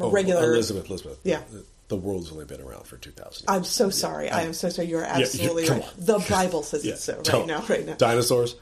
[0.00, 0.44] Oh, regular.
[0.52, 1.18] Elizabeth, Elizabeth.
[1.24, 1.40] Yeah.
[1.88, 3.46] The world's only been around for 2,000.
[3.48, 4.30] I'm so sorry.
[4.30, 4.86] I am so sorry.
[4.86, 5.82] You're absolutely right.
[5.82, 5.88] on.
[5.98, 7.64] The Bible says Yeah, it so right now.
[7.68, 7.94] Right now.
[7.94, 8.54] Dinosaurs,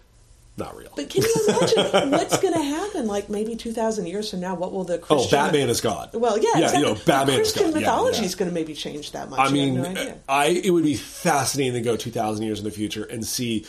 [0.58, 0.90] not real.
[0.94, 3.06] But can you imagine what's going to happen?
[3.06, 5.38] Like maybe two thousand years from now, what will the oh, Christian?
[5.38, 6.10] oh, Batman is God.
[6.14, 6.80] Well, yeah, yeah, exactly.
[6.80, 7.80] you know, Batman is Christian God.
[7.80, 8.26] Mythology yeah.
[8.26, 9.40] is going to maybe change that much.
[9.40, 10.14] I mean, have no.
[10.28, 13.66] I it would be fascinating to go 2,000 years in the future and see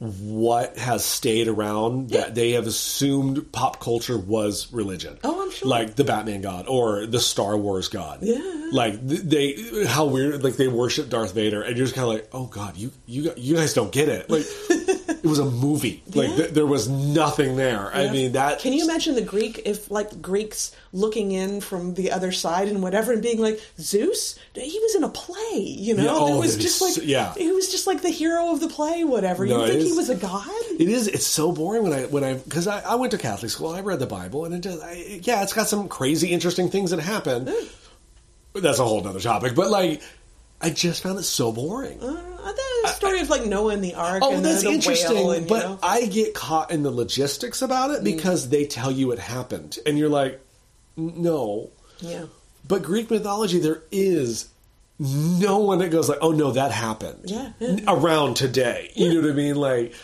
[0.00, 5.18] what has stayed around that they have assumed pop culture was religion.
[5.22, 5.68] Oh, I'm sure.
[5.68, 8.20] Like the Batman God or the Star Wars God.
[8.22, 8.70] Yeah.
[8.72, 10.42] Like they, how weird.
[10.42, 13.32] Like they worship Darth Vader, and you're just kind of like, oh God, you you
[13.36, 14.30] you guys don't get it.
[14.30, 14.46] Like
[15.22, 16.02] it was a movie.
[16.14, 16.36] Like Yeah.
[16.36, 17.94] th- there was nothing there.
[17.94, 18.60] I mean that.
[18.60, 22.82] Can you imagine the Greek if like Greeks looking in from the other side and
[22.82, 24.38] whatever and being like Zeus?
[24.54, 26.04] He was in a play, you know.
[26.04, 27.34] Yeah, oh, it was just like yeah.
[27.34, 29.44] he was just like the hero of the play, whatever.
[29.44, 30.46] You think he was a god?
[30.78, 31.06] It is.
[31.08, 33.68] It's so boring when I when I because I, I went to Catholic school.
[33.68, 36.90] I read the Bible, and it just I, yeah, it's got some crazy interesting things
[36.90, 37.52] that happen.
[38.54, 40.02] That's a whole other topic, but like
[40.60, 42.00] I just found it so boring.
[42.02, 42.52] Uh,
[42.82, 44.22] the story of like Noah and the ark.
[44.24, 45.76] Oh, and that's interesting, and, but know.
[45.76, 45.78] Mm.
[45.82, 49.98] I get caught in the logistics about it because they tell you it happened, and
[49.98, 50.40] you're like,
[50.96, 51.70] no.
[52.00, 52.26] yeah.
[52.66, 54.48] But Greek mythology, there is
[54.98, 57.78] no one that goes like, "Oh no, that happened." Yeah, yeah.
[57.88, 59.56] Around today, you know what I mean?
[59.56, 59.94] Like,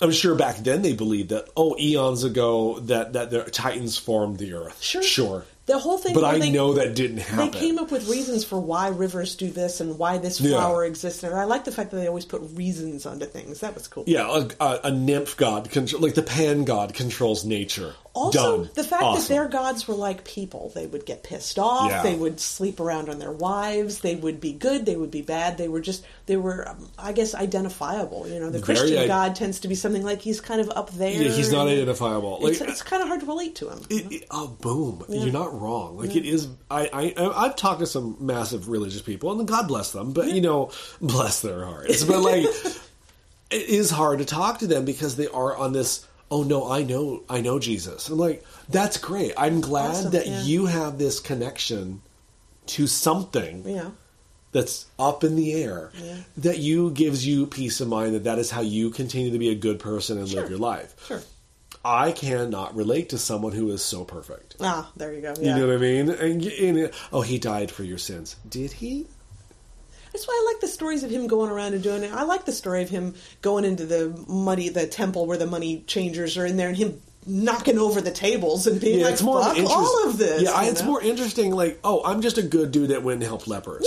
[0.00, 1.48] I'm sure back then they believed that.
[1.56, 4.80] Oh, eons ago, that that the Titans formed the Earth.
[4.80, 5.02] Sure.
[5.02, 5.44] sure.
[5.66, 6.12] The whole thing.
[6.14, 7.50] But I they- know that didn't happen.
[7.50, 10.58] They came up with reasons for why rivers do this and why this Yeah.
[10.58, 11.22] flower exists.
[11.22, 13.60] And I like the fact that they always put reasons onto things.
[13.60, 14.04] That was cool.
[14.06, 14.28] Yeah,
[14.60, 17.94] a, a, a nymph god, like the pan god, controls nature.
[18.14, 18.70] Also, Done.
[18.74, 19.22] the fact Awesome.
[19.22, 20.70] that their gods were like people.
[20.72, 21.90] They would get pissed off.
[21.90, 22.04] Yeah.
[22.04, 23.98] They would sleep around on their wives.
[24.02, 24.86] They would be good.
[24.86, 25.58] They would be bad.
[25.58, 28.28] They were just, they were, um, I guess, identifiable.
[28.28, 30.70] You know, the Very Christian i- God tends to be something like he's kind of
[30.76, 31.10] up there.
[31.10, 32.38] yeah, he's not identifiable.
[32.40, 33.80] Like, It's, it's kind of hard to relate to him.
[33.90, 35.04] It, it- oh, boom!
[35.08, 35.98] You're not wrong.
[35.98, 36.46] Like it is.
[36.70, 36.88] I,
[37.18, 40.12] I I've talked to some massive religious people, and God bless them.
[40.12, 42.04] But you know, bless their hearts.
[42.04, 42.44] But like,
[43.50, 46.06] it is hard to talk to them because they are on this.
[46.30, 48.08] Oh no, I know, I know Jesus.
[48.08, 49.32] I'm like, that's great.
[49.36, 50.42] I'm glad Awesome, that yeah.
[50.42, 52.00] you have this connection
[52.66, 53.90] to something yeah.
[54.52, 56.16] that's up in the air Yeah.
[56.38, 59.50] that you gives you peace of mind that that is how you continue to be
[59.50, 60.40] a good person and Sure.
[60.40, 60.94] live your life.
[61.06, 61.20] Sure.
[61.84, 64.56] I cannot relate to someone who is so perfect.
[64.60, 65.34] Ah, there you go.
[65.38, 66.08] You know what I mean?
[66.08, 68.36] And, and oh, he died for your sins.
[68.48, 69.06] Did he?
[70.14, 72.12] That's why I like the stories of him going around and doing it.
[72.14, 75.82] I like the story of him going into the money, the temple where the money
[75.88, 79.22] changers are in there, and him knocking over the tables and being Yeah, like, it's
[79.22, 80.86] more "Fuck interest- all of this." Yeah, I, it's know?
[80.86, 81.50] more interesting.
[81.50, 83.84] Like, oh, I'm just a good dude that went and helped lepers.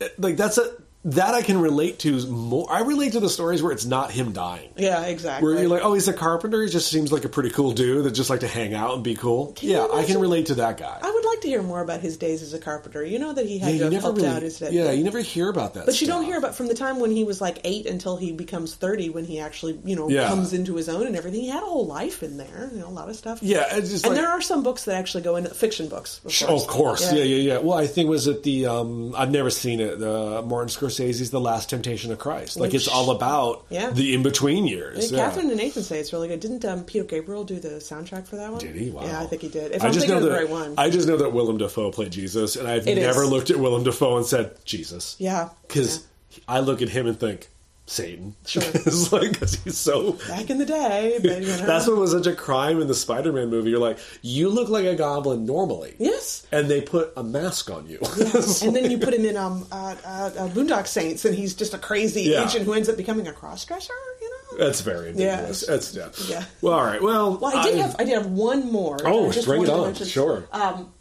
[0.00, 0.08] Yeah.
[0.18, 0.72] Like that's a
[1.06, 2.66] that I can relate to more.
[2.70, 4.70] I relate to the stories where it's not him dying.
[4.76, 5.46] Yeah, exactly.
[5.48, 6.62] Where you're like, oh, he's a carpenter.
[6.64, 9.04] He just seems like a pretty cool dude that just like to hang out and
[9.04, 9.52] be cool.
[9.52, 10.98] Can yeah, I can relate to that guy.
[11.00, 13.04] I would like to hear more about his days as a carpenter.
[13.04, 14.28] You know that he had yeah, to you have never helped really.
[14.30, 14.70] out his day.
[14.72, 15.86] yeah, you never hear about that.
[15.86, 18.32] But you don't hear about from the time when he was like eight until he
[18.32, 20.26] becomes thirty, when he actually, you know, Yeah.
[20.26, 21.40] comes into his own and everything.
[21.42, 23.38] He had a whole life in there, you know, a lot of stuff.
[23.42, 26.20] Yeah, it's just and like, there are some books that actually go into fiction books.
[26.24, 27.12] Of Oh, course, of course.
[27.12, 27.22] Yeah.
[27.22, 30.00] yeah, yeah, Well, I think was it the um I've never seen it.
[30.00, 32.56] The Martin Scorsese's The Last Temptation of Christ.
[32.58, 33.90] Like it's all about Yeah.
[33.90, 35.10] the in between years.
[35.12, 35.24] Yeah.
[35.26, 36.40] Catherine and Nathan say it's really good.
[36.40, 38.60] Didn't um, Peter Gabriel do the soundtrack for that one?
[38.60, 38.90] Did he?
[38.90, 39.04] Wow.
[39.04, 39.72] Yeah, I think he did.
[39.72, 40.74] If I I'm just thinking know of the that right one.
[40.78, 43.30] I just know that Willem Dafoe played Jesus, and I've It never is.
[43.30, 45.16] looked at Willem Dafoe and said Jesus.
[45.18, 46.38] yeah, because yeah.
[46.48, 47.48] I look at him and think
[47.86, 48.34] Satan.
[48.44, 48.62] Sure.
[48.74, 50.12] it's like because he's so.
[50.28, 51.56] back in the day, but you know.
[51.66, 53.70] That's what was such a crime in the Spider-Man movie.
[53.70, 56.46] You're like, you look like a goblin normally, yes.
[56.50, 57.98] and they put a mask on you.
[58.36, 61.54] It's And then you put him in um, uh, uh, uh, Boondock Saints, and he's
[61.54, 62.44] just a crazy Yeah.
[62.44, 63.90] agent who ends up becoming a crossdresser.
[64.20, 64.58] You know.
[64.64, 65.64] That's very ambiguous.
[65.66, 65.74] Yeah.
[65.74, 66.08] That's yeah.
[66.28, 66.44] Yeah.
[66.60, 67.00] Well, all right.
[67.00, 68.98] Well, Well, I did have I did have one more.
[69.04, 69.86] Oh, just bring it on.
[69.86, 70.48] mention- Sure.
[70.50, 70.92] Um,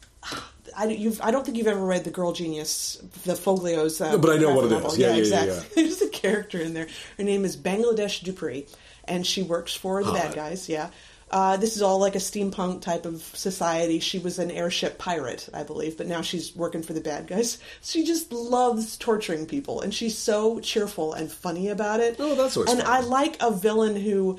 [0.78, 4.00] I, you've, I don't think you've ever read The Girl Genius, the Foglio's.
[4.02, 4.98] Uh, But I know what it graphic is.
[4.98, 4.98] novel.
[5.00, 5.66] Yeah, yeah, yeah, exactly.
[5.84, 6.88] There's a character in there.
[7.18, 8.68] Her name is Bangladesh Dupree,
[9.06, 10.68] and she works for the bad guys.
[10.70, 10.90] Yeah.
[11.32, 14.00] Uh, this is all like a steampunk type of society.
[14.00, 17.58] She was an airship pirate, I believe, but now she's working for the bad guys.
[17.82, 22.18] She just loves torturing people, and she's so cheerful and funny about it.
[22.20, 22.92] Oh, that's always And fun.
[22.92, 24.38] I like a villain who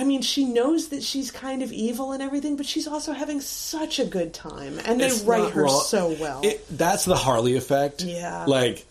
[0.00, 3.42] I mean, she knows that she's kind of evil and everything, but she's also having
[3.42, 5.82] such a good time, and they It's write her wrong.
[5.84, 6.40] so well.
[6.42, 8.02] It, that's the Harley effect.
[8.02, 8.46] Yeah.
[8.46, 8.86] Like,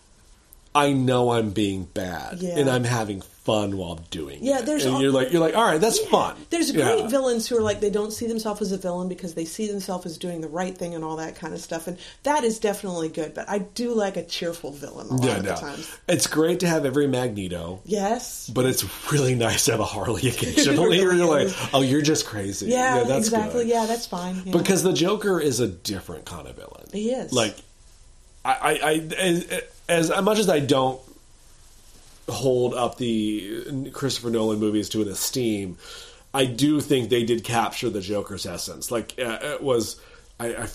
[0.72, 2.58] I know I'm being bad, Yeah.
[2.58, 4.42] and I'm having fun while doing it.
[4.42, 4.66] Yeah, it.
[4.66, 6.10] there's and al- you're like, you're like, all right, that's Yeah.
[6.10, 6.36] fun.
[6.50, 6.84] There's Yeah.
[6.84, 9.66] great villains who are like they don't see themselves as a villain because they see
[9.66, 12.58] themselves as doing the right thing and all that kind of stuff, and that is
[12.58, 13.32] definitely good.
[13.32, 15.54] But I do like a cheerful villain a lot Yeah, of no.
[15.54, 15.88] the times.
[16.06, 18.50] It's great to have every Magneto, Yes.
[18.52, 21.00] but it's really nice to have a Harley occasionally.
[21.02, 22.66] where you're like, oh, you're just crazy.
[22.66, 23.64] Yeah, that's exactly.
[23.64, 23.70] good.
[23.70, 24.42] Yeah, that's fine.
[24.44, 24.52] yeah.
[24.52, 26.86] Because the Joker is a different kind of villain.
[26.92, 27.32] He is.
[27.32, 27.56] Like,
[28.44, 29.46] I, I, I as,
[30.10, 31.00] as much as I don't
[32.28, 35.78] hold up the Christopher Nolan movies to an esteem,
[36.32, 38.90] I do think they did capture the Joker's essence.
[38.90, 40.00] Like, uh, it was,
[40.38, 40.68] I, I,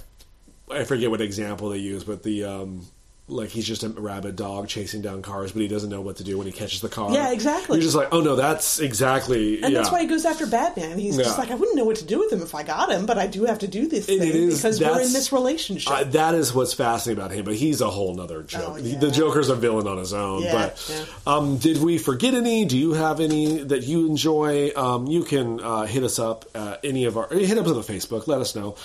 [0.69, 2.87] I forget what example they used, but the, um,
[3.27, 6.23] like he's just a rabid dog chasing down cars, but he doesn't know what to
[6.23, 7.11] do when he catches the car.
[7.11, 7.77] Yeah, exactly.
[7.77, 9.63] You're just like, oh no, that's exactly.
[9.63, 9.79] And yeah.
[9.79, 10.99] that's why he goes after Batman.
[10.99, 13.07] He's just like, I wouldn't know what to do with him if I got him,
[13.07, 15.91] but I do have to do this It thing is- because we're in this relationship.
[15.91, 18.61] Uh, that is what's fascinating about him, but he's a whole nother joke.
[18.63, 18.99] Oh, yeah.
[18.99, 20.43] The Joker's a villain on his own.
[20.43, 21.05] Yeah, but yeah.
[21.25, 22.65] Um, did we forget any?
[22.65, 24.71] Do you have any that you enjoy?
[24.75, 26.45] Um, you can uh, hit us up.
[26.53, 28.27] Uh, any of our hit us on the Facebook.
[28.27, 28.75] Let us know.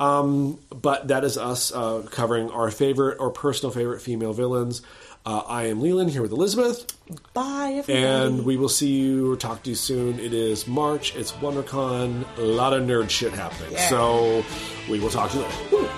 [0.00, 4.82] Um, but that is us uh, covering our favorite or personal favorite female villains.
[5.26, 6.86] Uh, I am Leland here with Elizabeth,
[7.34, 7.92] Bye, everybody.
[8.06, 10.18] and we will see you or talk to you soon.
[10.18, 11.14] It is March.
[11.14, 12.24] It's WonderCon.
[12.38, 13.72] A lot of nerd shit happening.
[13.72, 13.88] Yeah.
[13.90, 14.42] So
[14.88, 15.90] we will talk to you later.